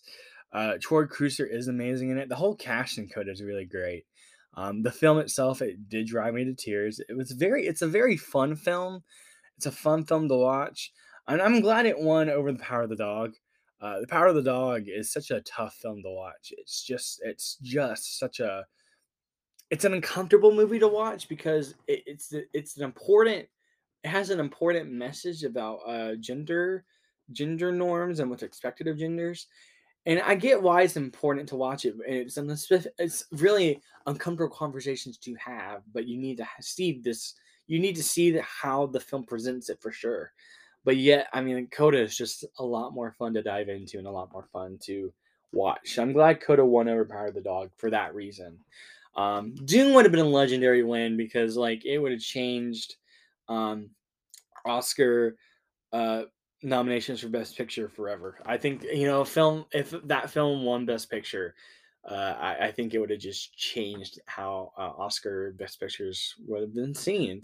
Uh, 0.53 0.73
Troy 0.81 1.03
Kotsur 1.03 1.47
is 1.49 1.67
amazing 1.67 2.09
in 2.11 2.17
it. 2.17 2.29
The 2.29 2.35
whole 2.35 2.55
cast 2.55 2.97
in 2.97 3.09
Coda 3.09 3.31
is 3.31 3.41
really 3.41 3.65
great. 3.65 4.05
Um, 4.53 4.83
the 4.83 4.91
film 4.91 5.17
itself, 5.19 5.61
it 5.61 5.87
did 5.87 6.07
drive 6.07 6.33
me 6.33 6.43
to 6.45 6.53
tears. 6.53 6.99
It 7.07 7.15
was 7.15 7.31
very, 7.31 7.65
it's 7.65 7.81
a 7.81 7.87
very 7.87 8.17
fun 8.17 8.55
film. 8.55 9.03
It's 9.57 9.65
a 9.65 9.71
fun 9.71 10.05
film 10.05 10.27
to 10.29 10.35
watch, 10.35 10.91
and 11.27 11.41
I'm 11.41 11.61
glad 11.61 11.85
it 11.85 11.99
won 11.99 12.29
over 12.29 12.51
The 12.51 12.59
Power 12.59 12.83
of 12.83 12.89
the 12.89 12.95
Dog. 12.95 13.33
Uh, 13.79 13.99
the 13.99 14.07
Power 14.07 14.27
of 14.27 14.35
the 14.35 14.43
Dog 14.43 14.83
is 14.87 15.11
such 15.11 15.31
a 15.31 15.41
tough 15.41 15.75
film 15.75 16.01
to 16.03 16.09
watch. 16.09 16.51
It's 16.57 16.83
just, 16.83 17.21
it's 17.23 17.57
just 17.61 18.19
such 18.19 18.39
a, 18.39 18.65
it's 19.71 19.85
an 19.85 19.93
uncomfortable 19.93 20.53
movie 20.53 20.79
to 20.79 20.87
watch 20.87 21.29
because 21.29 21.73
it, 21.87 22.03
it's 22.05 22.33
it's 22.53 22.77
an 22.77 22.83
important 22.83 23.47
it 24.03 24.09
has 24.09 24.29
an 24.29 24.39
important 24.39 24.91
message 24.91 25.43
about 25.43 25.79
uh, 25.87 26.15
gender 26.19 26.83
gender 27.31 27.71
norms 27.71 28.19
and 28.19 28.29
what's 28.29 28.43
expected 28.43 28.87
of 28.87 28.97
genders 28.97 29.47
and 30.05 30.19
i 30.21 30.33
get 30.33 30.61
why 30.61 30.81
it's 30.81 30.97
important 30.97 31.47
to 31.47 31.55
watch 31.55 31.85
it 31.85 31.95
it's 32.05 32.37
it's 32.97 33.25
really 33.31 33.79
uncomfortable 34.07 34.53
conversations 34.53 35.17
to 35.17 35.35
have 35.35 35.83
but 35.93 36.07
you 36.07 36.17
need 36.17 36.37
to 36.37 36.47
see 36.59 36.99
this 37.03 37.35
you 37.67 37.79
need 37.79 37.95
to 37.95 38.03
see 38.03 38.37
how 38.43 38.87
the 38.87 38.99
film 38.99 39.23
presents 39.23 39.69
it 39.69 39.81
for 39.81 39.93
sure. 39.93 40.33
But 40.83 40.97
yet 40.97 41.27
i 41.31 41.41
mean 41.41 41.67
coda 41.67 42.01
is 42.01 42.17
just 42.17 42.43
a 42.59 42.63
lot 42.63 42.93
more 42.93 43.13
fun 43.13 43.33
to 43.35 43.41
dive 43.41 43.69
into 43.69 43.97
and 43.97 44.07
a 44.07 44.11
lot 44.11 44.33
more 44.33 44.47
fun 44.51 44.77
to 44.83 45.13
watch. 45.53 45.97
I'm 45.97 46.11
glad 46.11 46.41
coda 46.41 46.65
won 46.65 46.89
over 46.89 47.05
power 47.05 47.27
of 47.27 47.33
the 47.33 47.41
dog 47.41 47.69
for 47.77 47.89
that 47.89 48.13
reason. 48.13 48.57
Um 49.15 49.55
dune 49.65 49.93
would 49.93 50.05
have 50.05 50.11
been 50.11 50.25
a 50.25 50.29
legendary 50.29 50.83
win 50.83 51.15
because 51.15 51.55
like 51.55 51.85
it 51.85 51.99
would 51.99 52.11
have 52.11 52.21
changed 52.21 52.95
um, 53.47 53.89
Oscar 54.65 55.35
uh, 55.91 56.23
nominations 56.63 57.21
for 57.21 57.29
Best 57.29 57.57
Picture 57.57 57.89
forever. 57.89 58.37
I 58.45 58.57
think 58.57 58.83
you 58.83 59.05
know, 59.05 59.23
film 59.23 59.65
if 59.71 59.93
that 60.05 60.29
film 60.29 60.63
won 60.63 60.85
Best 60.85 61.09
Picture, 61.09 61.55
uh, 62.09 62.35
I, 62.39 62.67
I, 62.67 62.71
think 62.71 62.93
it 62.93 62.99
would 62.99 63.09
have 63.09 63.19
just 63.19 63.55
changed 63.55 64.19
how 64.25 64.71
uh, 64.77 64.91
Oscar 64.97 65.53
Best 65.57 65.79
Pictures 65.79 66.35
would 66.47 66.61
have 66.61 66.73
been 66.73 66.95
seen. 66.95 67.41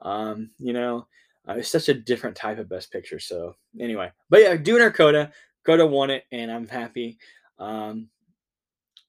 Um, 0.00 0.50
you 0.58 0.72
know, 0.72 1.06
uh, 1.48 1.54
it's 1.54 1.70
such 1.70 1.88
a 1.88 1.94
different 1.94 2.36
type 2.36 2.58
of 2.58 2.68
Best 2.68 2.90
Picture. 2.92 3.18
So 3.18 3.54
anyway, 3.80 4.10
but 4.30 4.40
yeah, 4.40 4.56
doing 4.56 4.82
our 4.82 4.90
Coda, 4.90 5.32
Coda 5.64 5.86
won 5.86 6.10
it, 6.10 6.24
and 6.32 6.50
I'm 6.50 6.68
happy. 6.68 7.18
Um, 7.58 8.08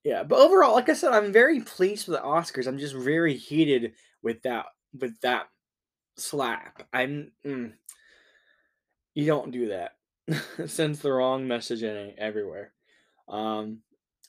yeah, 0.03 0.23
but 0.23 0.39
overall, 0.39 0.73
like 0.73 0.89
I 0.89 0.93
said, 0.93 1.13
I'm 1.13 1.31
very 1.31 1.61
pleased 1.61 2.07
with 2.07 2.17
the 2.17 2.23
Oscars. 2.23 2.67
I'm 2.67 2.79
just 2.79 2.95
very 2.95 3.35
heated 3.35 3.93
with 4.21 4.41
that 4.43 4.65
with 4.97 5.19
that 5.21 5.47
slap. 6.15 6.87
I'm. 6.93 7.31
Mm, 7.45 7.73
you 9.19 9.25
don't 9.25 9.51
do 9.51 9.67
that. 9.67 9.95
Sends 10.69 10.99
the 10.99 11.11
wrong 11.11 11.47
message 11.47 11.83
in 11.83 12.13
everywhere. 12.17 12.71
Um. 13.27 13.79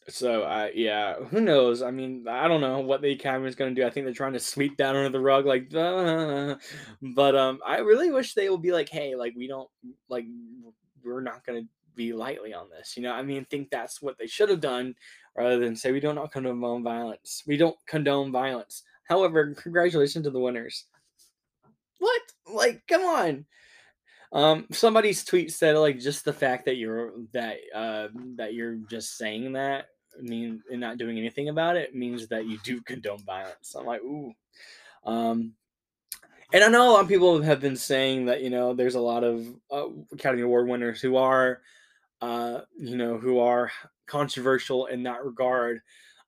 So 0.09 0.42
I 0.42 0.72
yeah, 0.74 1.14
who 1.14 1.40
knows? 1.40 1.83
I 1.83 1.90
mean, 1.92 2.26
I 2.29 2.48
don't 2.48 2.61
know 2.61 2.81
what 2.81 3.00
the 3.03 3.12
Academy 3.12 3.48
is 3.48 3.55
going 3.55 3.72
to 3.72 3.81
do. 3.81 3.87
I 3.87 3.90
think 3.90 4.07
they're 4.07 4.14
trying 4.14 4.33
to 4.33 4.40
sweep 4.40 4.76
that 4.79 4.96
under 4.96 5.09
the 5.09 5.20
rug, 5.20 5.46
like. 5.46 5.72
Uh, 5.72 6.57
but 7.14 7.37
um, 7.37 7.61
I 7.64 7.79
really 7.79 8.11
wish 8.11 8.35
they 8.35 8.50
would 8.50 8.62
be 8.62 8.72
like, 8.72 8.88
hey, 8.88 9.14
like 9.14 9.35
we 9.37 9.46
don't 9.46 9.68
like 10.09 10.24
we're 11.05 11.20
not 11.20 11.46
going 11.46 11.62
to 11.62 11.68
be 11.94 12.12
lightly 12.12 12.53
on 12.53 12.68
this. 12.70 12.96
You 12.96 13.05
know, 13.05 13.12
I 13.12 13.22
mean, 13.22 13.44
think 13.44 13.70
that's 13.70 14.03
what 14.03 14.18
they 14.18 14.26
should 14.26 14.48
have 14.48 14.61
done 14.61 14.94
rather 15.37 15.59
than 15.59 15.76
say 15.76 15.92
we 15.92 16.00
do 16.00 16.12
not 16.12 16.33
condone 16.33 16.83
violence. 16.83 17.44
We 17.46 17.57
don't 17.57 17.76
condone 17.87 18.33
violence. 18.33 18.83
However, 19.05 19.55
congratulations 19.55 20.24
to 20.24 20.31
the 20.31 20.40
winners. 20.40 20.87
What? 21.98 22.22
Like, 22.53 22.83
come 22.88 23.03
on. 23.03 23.46
Um, 24.33 24.66
somebody's 24.71 25.25
tweet 25.25 25.53
said 25.53 25.77
like 25.77 25.99
just 25.99 26.25
the 26.25 26.33
fact 26.33 26.66
that 26.66 26.77
you're 26.77 27.12
that 27.33 27.57
uh 27.75 28.09
that 28.37 28.55
you're 28.55 28.77
just 28.77 29.16
saying 29.19 29.55
that 29.55 29.87
mean 30.21 30.62
and 30.71 30.81
not 30.81 30.99
doing 30.99 31.19
anything 31.19 31.49
about 31.49 31.77
it 31.77 31.95
means 31.95 32.29
that 32.29 32.47
you 32.47 32.59
do 32.64 32.81
condone 32.87 33.23
violence. 33.25 33.75
I'm 33.77 33.87
like, 33.87 34.03
ooh. 34.03 34.33
Um, 35.05 35.55
and 36.53 36.64
I 36.64 36.69
know 36.69 36.90
a 36.90 36.93
lot 36.93 37.03
of 37.03 37.09
people 37.09 37.40
have 37.43 37.61
been 37.61 37.77
saying 37.77 38.27
that 38.27 38.43
you 38.43 38.51
know 38.51 38.75
there's 38.75 38.97
a 38.97 39.01
lot 39.01 39.25
of 39.25 39.47
uh, 39.71 39.87
Academy 40.12 40.43
Award 40.43 40.69
winners 40.69 41.01
who 41.01 41.16
are, 41.16 41.61
uh, 42.21 42.61
you 42.77 42.97
know, 42.97 43.19
who 43.19 43.38
are 43.38 43.71
controversial 44.07 44.87
in 44.87 45.05
that 45.05 45.25
regard. 45.25 45.81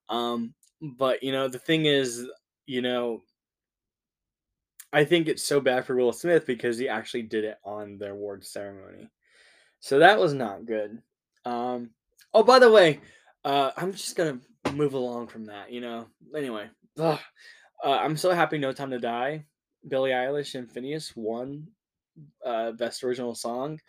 Um, 0.09 0.53
but 0.81 1.23
you 1.23 1.31
know 1.31 1.47
the 1.47 1.59
thing 1.59 1.85
is, 1.85 2.25
you 2.65 2.81
know, 2.81 3.21
I 4.93 5.03
think 5.03 5.27
it's 5.27 5.43
so 5.43 5.59
bad 5.59 5.85
for 5.85 5.95
Will 5.95 6.13
Smith 6.13 6.45
because 6.45 6.77
he 6.77 6.87
actually 6.87 7.23
did 7.23 7.43
it 7.43 7.57
on 7.65 7.97
the 7.97 8.11
award 8.11 8.45
ceremony. 8.45 9.09
So 9.79 9.99
that 9.99 10.19
was 10.19 10.33
not 10.33 10.65
good. 10.65 11.01
Um, 11.45 11.89
oh, 12.33 12.43
by 12.43 12.59
the 12.59 12.71
way, 12.71 13.01
uh, 13.43 13.71
I'm 13.75 13.91
just 13.91 14.15
gonna 14.15 14.39
move 14.71 14.93
along 14.93 15.27
from 15.27 15.45
that. 15.45 15.71
You 15.71 15.81
know. 15.81 16.07
Anyway, 16.35 16.69
uh, 16.97 17.17
I'm 17.83 18.15
so 18.15 18.31
happy. 18.31 18.57
No 18.59 18.71
Time 18.71 18.91
to 18.91 18.99
Die. 18.99 19.43
Billie 19.87 20.11
Eilish 20.11 20.55
and 20.55 20.69
Finneas 20.69 21.15
won 21.15 21.67
uh, 22.45 22.71
Best 22.71 23.03
Original 23.03 23.35
Song. 23.35 23.79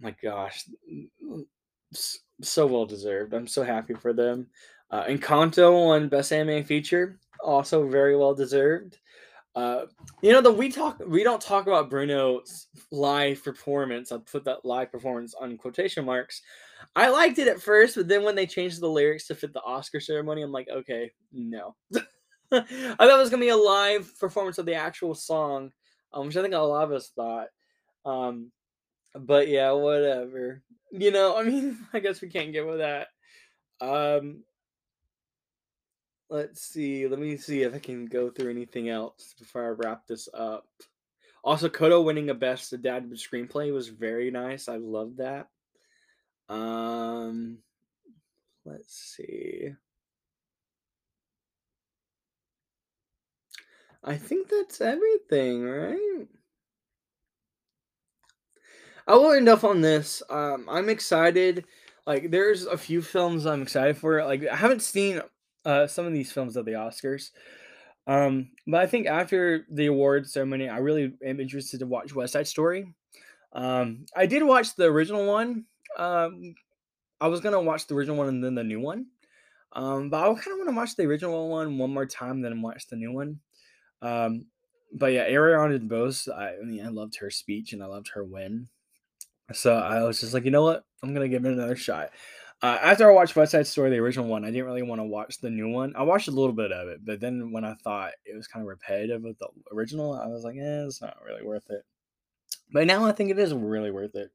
My 0.00 0.14
gosh, 0.22 0.64
so 2.40 2.66
well 2.66 2.86
deserved. 2.86 3.34
I'm 3.34 3.46
so 3.46 3.62
happy 3.62 3.94
for 3.94 4.12
them. 4.12 4.46
Uh, 4.90 5.04
Encanto 5.04 5.86
won 5.86 6.08
Best 6.08 6.32
Anime 6.32 6.64
Feature. 6.64 7.18
Also 7.42 7.86
very 7.86 8.16
well 8.16 8.34
deserved. 8.34 8.98
Uh, 9.56 9.86
you 10.22 10.32
know, 10.32 10.40
the 10.40 10.52
we 10.52 10.70
talk 10.70 11.00
we 11.04 11.24
don't 11.24 11.40
talk 11.40 11.66
about 11.66 11.90
Bruno's 11.90 12.68
live 12.92 13.42
performance. 13.42 14.12
I'll 14.12 14.20
put 14.20 14.44
that 14.44 14.64
live 14.64 14.92
performance 14.92 15.34
on 15.34 15.56
quotation 15.56 16.04
marks. 16.04 16.42
I 16.94 17.08
liked 17.08 17.38
it 17.38 17.48
at 17.48 17.60
first, 17.60 17.96
but 17.96 18.08
then 18.08 18.24
when 18.24 18.36
they 18.36 18.46
changed 18.46 18.80
the 18.80 18.88
lyrics 18.88 19.26
to 19.26 19.34
fit 19.34 19.52
the 19.52 19.62
Oscar 19.62 20.00
ceremony, 20.00 20.42
I'm 20.42 20.52
like, 20.52 20.68
okay, 20.68 21.10
no. 21.32 21.74
I 22.52 22.60
thought 22.60 23.10
it 23.10 23.18
was 23.18 23.30
gonna 23.30 23.40
be 23.40 23.48
a 23.48 23.56
live 23.56 24.16
performance 24.18 24.58
of 24.58 24.66
the 24.66 24.74
actual 24.74 25.14
song, 25.14 25.72
um, 26.12 26.26
which 26.26 26.36
I 26.36 26.42
think 26.42 26.54
a 26.54 26.58
lot 26.58 26.84
of 26.84 26.92
us 26.92 27.10
thought. 27.14 27.48
Um, 28.04 28.52
but 29.14 29.48
yeah, 29.48 29.72
whatever. 29.72 30.62
You 30.92 31.10
know, 31.10 31.36
I 31.36 31.42
mean, 31.42 31.78
I 31.92 32.00
guess 32.00 32.20
we 32.20 32.28
can't 32.28 32.52
get 32.52 32.66
with 32.66 32.78
that. 32.78 33.08
Um, 33.80 34.44
Let's 36.30 36.62
see. 36.62 37.08
Let 37.08 37.18
me 37.18 37.36
see 37.36 37.62
if 37.62 37.74
I 37.74 37.80
can 37.80 38.06
go 38.06 38.30
through 38.30 38.50
anything 38.50 38.88
else 38.88 39.34
before 39.36 39.66
I 39.66 39.70
wrap 39.70 40.06
this 40.06 40.28
up. 40.32 40.64
Also, 41.42 41.68
Coda 41.68 42.00
winning 42.00 42.30
a 42.30 42.34
best 42.34 42.72
adapted 42.72 43.18
screenplay 43.18 43.72
was 43.72 43.88
very 43.88 44.30
nice. 44.30 44.68
I 44.68 44.76
love 44.76 45.16
that. 45.16 45.48
Um, 46.48 47.58
let's 48.64 48.94
see. 48.94 49.74
I 54.04 54.16
think 54.16 54.48
that's 54.48 54.80
everything, 54.80 55.64
right? 55.64 56.28
I 59.08 59.14
will 59.16 59.32
end 59.32 59.48
up 59.48 59.64
on 59.64 59.80
this. 59.80 60.22
Um, 60.30 60.68
I'm 60.70 60.88
excited. 60.88 61.64
Like, 62.06 62.30
there's 62.30 62.66
a 62.66 62.78
few 62.78 63.02
films 63.02 63.46
I'm 63.46 63.62
excited 63.62 63.96
for. 63.96 64.24
Like, 64.24 64.46
I 64.46 64.54
haven't 64.54 64.82
seen 64.82 65.20
uh, 65.64 65.86
some 65.86 66.06
of 66.06 66.12
these 66.12 66.32
films 66.32 66.56
at 66.56 66.64
the 66.64 66.72
Oscars. 66.72 67.30
Um, 68.06 68.50
but 68.66 68.80
I 68.80 68.86
think 68.86 69.06
after 69.06 69.66
the 69.70 69.86
awards 69.86 70.32
ceremony, 70.32 70.68
I 70.68 70.78
really 70.78 71.12
am 71.24 71.40
interested 71.40 71.80
to 71.80 71.86
watch 71.86 72.14
West 72.14 72.32
Side 72.32 72.48
Story. 72.48 72.94
Um, 73.52 74.06
I 74.16 74.26
did 74.26 74.42
watch 74.42 74.74
the 74.76 74.86
original 74.86 75.26
one. 75.26 75.64
Um, 75.96 76.54
I 77.20 77.28
was 77.28 77.40
gonna 77.40 77.60
watch 77.60 77.86
the 77.86 77.94
original 77.94 78.16
one 78.16 78.28
and 78.28 78.42
then 78.42 78.54
the 78.54 78.64
new 78.64 78.80
one. 78.80 79.06
Um, 79.72 80.10
but 80.10 80.18
I 80.18 80.26
kind 80.34 80.52
of 80.52 80.58
want 80.58 80.70
to 80.70 80.76
watch 80.76 80.96
the 80.96 81.04
original 81.04 81.48
one 81.48 81.78
one 81.78 81.92
more 81.92 82.06
time 82.06 82.40
than 82.40 82.62
watch 82.62 82.86
the 82.88 82.96
new 82.96 83.12
one. 83.12 83.40
Um, 84.02 84.46
but 84.92 85.12
yeah, 85.12 85.28
Ariana 85.28 85.78
DeBose. 85.78 86.32
I, 86.32 86.56
I 86.56 86.64
mean, 86.64 86.84
I 86.84 86.88
loved 86.88 87.16
her 87.16 87.30
speech 87.30 87.72
and 87.72 87.82
I 87.82 87.86
loved 87.86 88.08
her 88.14 88.24
win. 88.24 88.68
So 89.52 89.74
I 89.74 90.02
was 90.02 90.20
just 90.20 90.34
like, 90.34 90.44
you 90.44 90.50
know 90.50 90.62
what? 90.64 90.84
I'm 91.02 91.12
gonna 91.14 91.28
give 91.28 91.44
it 91.44 91.52
another 91.52 91.76
shot. 91.76 92.10
Uh, 92.62 92.78
after 92.82 93.10
I 93.10 93.14
watched 93.14 93.36
West 93.36 93.52
Side 93.52 93.66
Story, 93.66 93.88
the 93.88 93.96
original 93.96 94.26
one, 94.26 94.44
I 94.44 94.50
didn't 94.50 94.66
really 94.66 94.82
want 94.82 95.00
to 95.00 95.06
watch 95.06 95.38
the 95.38 95.48
new 95.48 95.70
one. 95.70 95.94
I 95.96 96.02
watched 96.02 96.28
a 96.28 96.32
little 96.32 96.52
bit 96.52 96.72
of 96.72 96.88
it, 96.88 97.00
but 97.02 97.18
then 97.18 97.52
when 97.52 97.64
I 97.64 97.74
thought 97.74 98.12
it 98.26 98.36
was 98.36 98.46
kind 98.46 98.62
of 98.62 98.68
repetitive 98.68 99.22
with 99.22 99.38
the 99.38 99.48
original, 99.72 100.12
I 100.12 100.26
was 100.26 100.44
like, 100.44 100.56
eh, 100.56 100.84
it's 100.84 101.00
not 101.00 101.16
really 101.24 101.42
worth 101.42 101.70
it. 101.70 101.82
But 102.70 102.86
now 102.86 103.06
I 103.06 103.12
think 103.12 103.30
it 103.30 103.38
is 103.38 103.54
really 103.54 103.90
worth 103.90 104.14
it. 104.14 104.30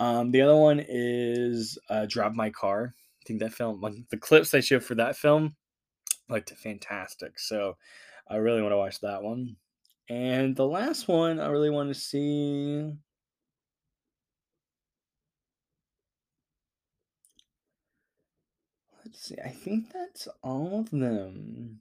Um, 0.00 0.32
the 0.32 0.40
other 0.40 0.56
one 0.56 0.84
is 0.86 1.78
uh, 1.88 2.06
Drive 2.06 2.34
My 2.34 2.50
Car. 2.50 2.94
I 2.96 3.22
think 3.26 3.40
that 3.40 3.52
film, 3.52 3.80
like 3.80 3.94
the 4.10 4.16
clips 4.16 4.50
they 4.50 4.60
showed 4.60 4.82
for 4.82 4.96
that 4.96 5.14
film, 5.14 5.54
looked 6.28 6.50
fantastic. 6.50 7.38
So 7.38 7.76
I 8.28 8.36
really 8.36 8.62
want 8.62 8.72
to 8.72 8.78
watch 8.78 9.00
that 9.00 9.22
one. 9.22 9.56
And 10.08 10.56
the 10.56 10.66
last 10.66 11.06
one 11.06 11.38
I 11.38 11.48
really 11.48 11.70
want 11.70 11.94
to 11.94 12.00
see. 12.00 12.90
Let's 19.10 19.26
see. 19.26 19.36
I 19.44 19.48
think 19.48 19.92
that's 19.92 20.28
all 20.40 20.80
of 20.80 20.90
them. 20.90 21.80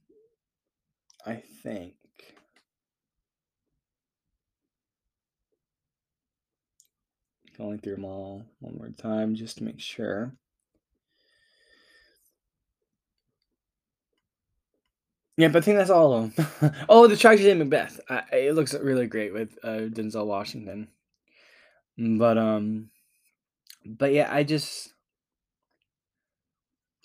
I 1.28 1.44
think. 1.62 1.94
Going 7.56 7.78
through 7.78 7.98
them 7.98 8.06
all 8.06 8.46
one 8.62 8.78
more 8.78 8.90
time 8.90 9.36
just 9.36 9.60
to 9.60 9.64
make 9.64 9.80
sure. 9.80 10.34
Yeah, 15.38 15.50
but 15.50 15.62
I 15.62 15.66
think 15.66 15.78
that's 15.78 15.92
all 15.92 16.14
of 16.14 16.36
them. 16.36 16.74
oh, 16.90 17.06
the 17.06 17.16
tragedy 17.16 17.52
in 17.52 17.60
Macbeth. 17.60 18.00
It 18.32 18.56
looks 18.56 18.74
really 18.74 19.06
great 19.06 19.34
with 19.34 19.56
uh, 19.64 19.82
Denzel 19.92 20.26
Washington. 20.26 20.88
But 21.96 22.40
um, 22.40 22.90
but 23.86 24.14
yeah, 24.14 24.34
I 24.34 24.42
just 24.42 24.94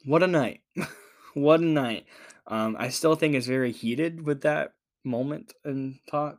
what 0.04 0.22
a 0.22 0.26
night, 0.26 0.60
what 1.34 1.60
a 1.60 1.64
night. 1.64 2.06
Um, 2.46 2.76
I 2.78 2.88
still 2.90 3.14
think 3.14 3.34
it's 3.34 3.46
very 3.46 3.72
heated 3.72 4.26
with 4.26 4.42
that 4.42 4.72
moment 5.04 5.52
and 5.64 5.98
talk, 6.10 6.38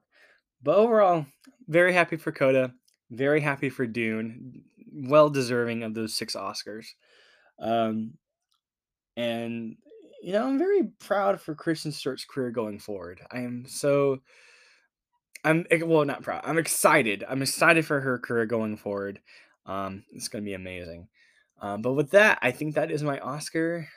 but 0.62 0.76
overall, 0.76 1.26
very 1.68 1.94
happy 1.94 2.18
for 2.18 2.32
Coda. 2.32 2.74
Very 3.12 3.42
happy 3.42 3.70
for 3.70 3.86
Dune. 3.86 4.64
Well 4.92 5.30
deserving 5.30 5.84
of 5.84 5.94
those 5.94 6.16
six 6.16 6.36
Oscars. 6.36 6.88
Um, 7.60 8.16
and 9.16 9.78
you 10.22 10.34
know, 10.34 10.48
I'm 10.48 10.58
very 10.58 10.84
proud 11.00 11.40
for 11.40 11.54
Kristen 11.54 11.92
Stewart's 11.92 12.26
career 12.26 12.50
going 12.50 12.80
forward. 12.80 13.22
I 13.32 13.40
am 13.40 13.66
so 13.68 14.22
I'm 15.44 15.66
well, 15.86 16.06
not 16.06 16.24
proud. 16.24 16.42
I'm 16.44 16.58
excited. 16.58 17.24
I'm 17.28 17.44
excited 17.44 17.86
for 17.86 18.02
her 18.02 18.18
career 18.18 18.48
going 18.48 18.78
forward. 18.78 19.20
Um, 19.68 20.04
it's 20.14 20.28
gonna 20.28 20.44
be 20.44 20.56
amazing. 20.56 21.08
Um, 21.62 21.82
but 21.82 21.94
with 21.94 22.12
that, 22.12 22.40
I 22.42 22.52
think 22.52 22.76
that 22.76 22.92
is 22.92 23.04
my 23.04 23.20
Oscar 23.20 23.88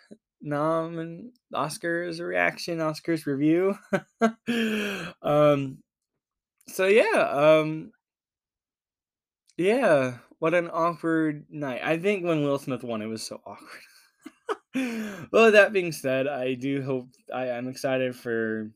nom 0.40 0.98
and 0.98 1.32
Oscars 1.52 2.20
reaction, 2.20 2.78
Oscars 2.78 3.26
review. 3.26 3.76
um, 5.22 5.78
so 6.68 6.86
yeah, 6.86 7.28
um, 7.30 7.92
yeah. 9.56 10.18
What 10.38 10.54
an 10.54 10.70
awkward 10.72 11.46
night. 11.50 11.80
I 11.82 11.98
think 11.98 12.24
when 12.24 12.44
Will 12.44 12.60
Smith 12.60 12.84
won, 12.84 13.02
it 13.02 13.06
was 13.06 13.24
so 13.24 13.40
awkward. 13.44 15.28
well, 15.32 15.50
that 15.50 15.72
being 15.72 15.90
said, 15.90 16.28
I 16.28 16.54
do 16.54 16.82
hope 16.82 17.08
I 17.34 17.46
am 17.46 17.66
excited 17.66 18.14
for 18.14 18.70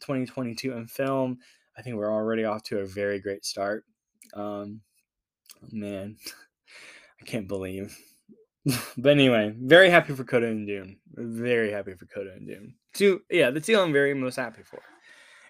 2022 0.00 0.72
in 0.72 0.88
film. 0.88 1.38
I 1.78 1.82
think 1.82 1.96
we're 1.96 2.12
already 2.12 2.44
off 2.44 2.64
to 2.64 2.78
a 2.78 2.86
very 2.86 3.20
great 3.20 3.44
start. 3.44 3.84
Um, 4.34 4.80
man, 5.70 6.16
I 7.20 7.24
can't 7.24 7.46
believe. 7.46 7.96
but 8.98 9.10
anyway, 9.10 9.54
very 9.56 9.90
happy 9.90 10.14
for 10.14 10.24
Coda 10.24 10.46
and 10.46 10.66
Dune. 10.66 10.96
Very 11.14 11.70
happy 11.70 11.94
for 11.94 12.06
Coda 12.06 12.32
and 12.32 12.46
Dune. 12.46 12.74
Two, 12.94 13.22
yeah, 13.30 13.50
the 13.50 13.60
two 13.60 13.78
I'm 13.78 13.92
very 13.92 14.14
most 14.14 14.36
happy 14.36 14.62
for. 14.64 14.82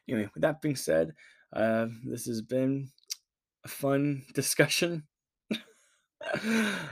Anyway, 0.08 0.28
with 0.34 0.42
that 0.42 0.60
being 0.60 0.76
said, 0.76 1.12
uh, 1.52 1.86
this 2.04 2.26
has 2.26 2.42
been 2.42 2.90
a 3.64 3.68
fun 3.68 4.22
discussion. 4.34 5.04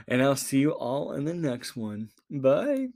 and 0.07 0.21
I'll 0.21 0.35
see 0.35 0.59
you 0.59 0.71
all 0.71 1.13
in 1.13 1.25
the 1.25 1.33
next 1.33 1.75
one. 1.75 2.09
Bye. 2.29 2.87